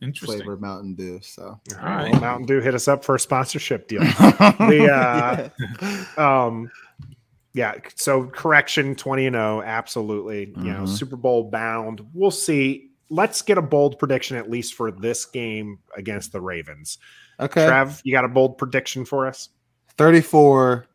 [0.02, 0.38] Interesting.
[0.38, 1.20] flavored Mountain Dew.
[1.22, 2.10] So All right.
[2.12, 4.00] Well, Mountain Dew hit us up for a sponsorship deal.
[4.00, 5.50] the
[6.16, 6.70] uh, um
[7.52, 10.88] yeah so correction 20 and 0 absolutely you know Mhm.
[10.88, 15.78] super bowl bound we'll see let's get a bold prediction at least for this game
[15.96, 16.98] against the ravens
[17.40, 17.66] okay.
[17.66, 19.48] trev you got a bold prediction for us
[19.96, 20.86] 34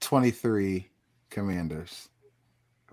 [0.00, 0.88] 23
[1.30, 2.08] Commanders.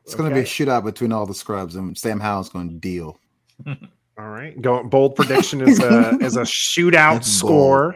[0.03, 2.75] It's going to be a shootout between all the scrubs, and Sam Howell's going to
[2.75, 3.19] deal.
[4.17, 7.95] all right go bold prediction is a is a shootout That's score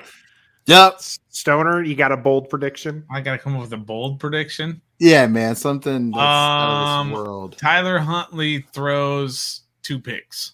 [0.68, 1.00] Yep.
[1.30, 4.82] stoner you got a bold prediction I got to come up with a bold prediction.
[5.00, 5.56] Yeah, man.
[5.56, 7.58] Something that's out of Um, this world.
[7.58, 10.54] Tyler Huntley throws two picks.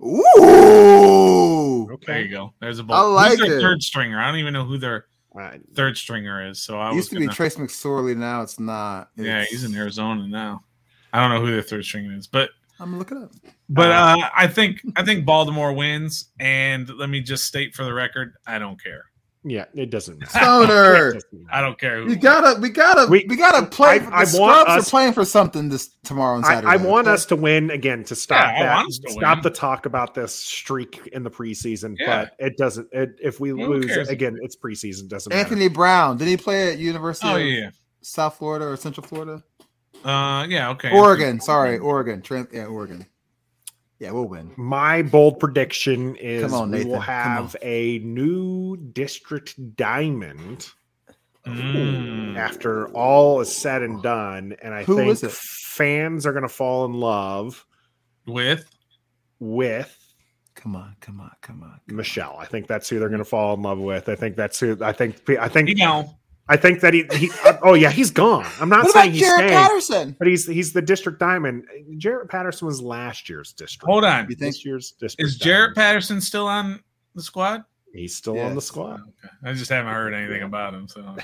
[0.00, 1.98] Ooh.
[2.06, 2.52] There you go.
[2.60, 3.14] There's a I bold.
[3.14, 3.60] like Who's their it.
[3.60, 4.20] third stringer?
[4.20, 5.06] I don't even know who their
[5.38, 6.60] Uh, third stringer is.
[6.60, 8.14] So I It was used to be gonna- Trace McSorley.
[8.16, 9.08] Now it's not.
[9.16, 10.62] yeah, he's in Arizona now.
[11.12, 12.50] I don't know who their third stringer is, but
[12.82, 13.30] I'm gonna look it up.
[13.68, 16.30] but uh, I think I think Baltimore wins.
[16.40, 19.04] And let me just state for the record, I don't care.
[19.44, 21.08] yeah it doesn't matter Stoner.
[21.10, 21.46] It doesn't matter.
[21.52, 22.06] I don't care who.
[22.06, 23.88] We gotta, we gotta, we, We- gotta play.
[23.94, 26.66] I- the I want Scrubs us- are playing for something this tomorrow and Saturday.
[26.68, 27.14] I want okay?
[27.14, 28.86] us to win again to stop Yeah, that.
[28.86, 29.42] to Stop win.
[29.42, 32.24] the talk about this streak in the preseason, Yeah.
[32.24, 32.88] but it doesn't.
[32.92, 34.08] It, if we Who lose cares?
[34.08, 35.08] again, it's preseason.
[35.08, 35.40] Doesn't matter.
[35.40, 36.16] Anthony Brown.
[36.18, 37.70] Did he play at University oh of yeah,
[38.00, 39.42] South Florida or Central Florida?
[40.04, 40.90] Uh, yeah, okay.
[40.90, 41.40] Oregon.
[41.40, 42.22] Sorry, Oregon.
[42.22, 43.06] Trans- yeah, Oregon.
[43.98, 44.50] Yeah, we'll win.
[44.56, 50.68] My bold prediction is Come on, we will have a new district diamond
[51.46, 52.36] Mm.
[52.36, 56.84] after all is said and done, and I Who think fans are going to fall
[56.84, 57.66] in love
[58.26, 58.70] With
[59.40, 59.98] with
[60.54, 61.80] Come on, come on, come on.
[61.88, 62.36] come Michel.
[62.38, 64.08] I think that's who they're going to fall in love with.
[64.08, 64.78] I think that's who.
[64.80, 65.28] I think.
[65.30, 65.70] I think.
[65.70, 66.16] you know,
[66.48, 67.04] I think that he.
[67.14, 67.30] he
[67.62, 68.46] oh yeah, he's gone.
[68.60, 68.84] I'm not.
[68.84, 70.16] What saying about he's Jaret staying, Patterson?
[70.18, 71.64] but he's he's the district diamond.
[71.96, 73.84] Jaret Patterson was last year's district.
[73.86, 74.28] hold on.
[74.28, 74.54] You think?
[74.54, 75.28] This year's district.
[75.28, 75.74] Is Jaret diamond.
[75.76, 76.80] Patterson still on
[77.14, 77.64] the squad?
[77.94, 79.00] He's still on the squad.
[79.00, 79.28] Okay.
[79.44, 80.88] I just haven't heard anything about him.
[80.88, 81.16] So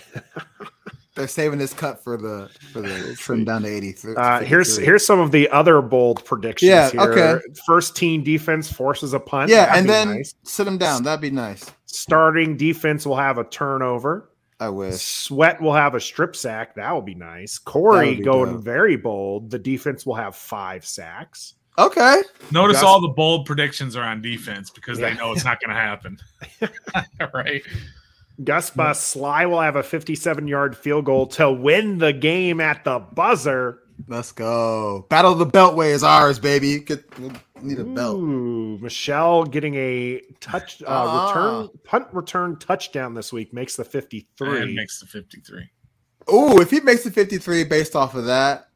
[1.15, 4.15] They're saving this cut for the for the trim down to eighty three.
[4.15, 6.69] Uh, here's here's some of the other bold predictions.
[6.69, 7.01] Yeah, here.
[7.01, 7.45] okay.
[7.67, 9.51] First team defense forces a punt.
[9.51, 10.35] yeah, That'd and then nice.
[10.45, 11.03] sit him down.
[11.03, 11.73] That'd be nice.
[11.87, 14.31] starting defense will have a turnover.
[14.61, 14.97] I wish.
[14.97, 16.75] Sweat will have a strip sack.
[16.75, 17.59] That will be nice.
[17.59, 18.63] Corey be going dope.
[18.65, 19.51] very bold.
[19.51, 21.55] The defense will have five sacks.
[21.79, 22.23] Okay.
[22.51, 25.11] notice Gus- all the bold predictions are on defense because Yeah.
[25.11, 26.19] they know it's not going to happen.
[27.35, 27.63] right?
[28.43, 32.83] Gus Bus Slye will have a 57 yard field goal to win the game at
[32.85, 33.81] the buzzer.
[34.07, 35.07] Let's go.
[35.09, 36.79] Battle of the Beltway is ours, baby.
[36.81, 37.05] Get,
[37.63, 38.19] we need a belt.
[38.19, 41.29] Ooh, Michel getting a touch uh, Ah.
[41.29, 44.75] return punt return touchdown this week makes the 53.
[44.75, 45.69] makes the 53.
[46.33, 48.67] Ooh, if he makes the 53 based off of that,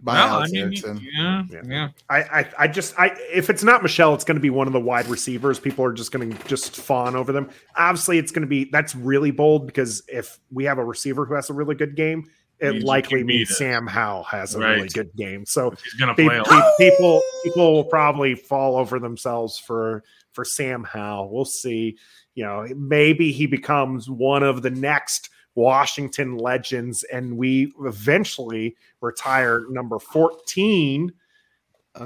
[0.00, 1.00] by No, I Alex mean, Erickson.
[1.10, 1.60] yeah, Yeah.
[1.66, 1.88] yeah.
[2.10, 4.74] I, I I just I if it's not Michel, it's going to be one of
[4.74, 5.58] the wide receivers.
[5.58, 7.48] People are just going to just fawn over them.
[7.76, 11.34] Obviously, it's going to be that's really bold because if we have a receiver who
[11.34, 12.28] has a really good game,
[12.60, 13.54] it Means likely you can beat means it.
[13.54, 14.74] Sam Howell has a Right.
[14.76, 15.44] really good game.
[15.44, 20.02] So He's going to play a pe- people people will probably fall over themselves for
[20.32, 21.30] for Sam Howell.
[21.30, 21.96] We'll see.
[22.34, 29.64] You know, maybe he becomes one of the next Washington legends, and we eventually retire
[29.70, 31.12] number fourteen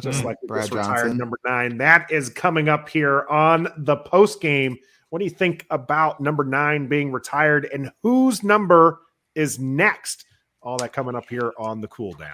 [0.01, 0.28] just Okay.
[0.28, 1.16] like we Brad just retired Johnson.
[1.18, 1.78] number nine.
[1.78, 4.76] That is coming up here on the post game.
[5.09, 9.01] What do you think about number nine being retired and whose number
[9.34, 10.24] is next?
[10.62, 12.28] All that coming up here on the cool down.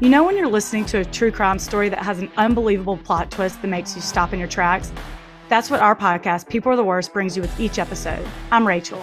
[0.00, 3.30] You know, when you're listening to a true crime story that has an unbelievable plot
[3.30, 4.92] twist that makes you stop in your tracks?
[5.48, 8.24] That's what our podcast, People Are the Worst, brings you with each episode.
[8.52, 9.02] I'm Rachel.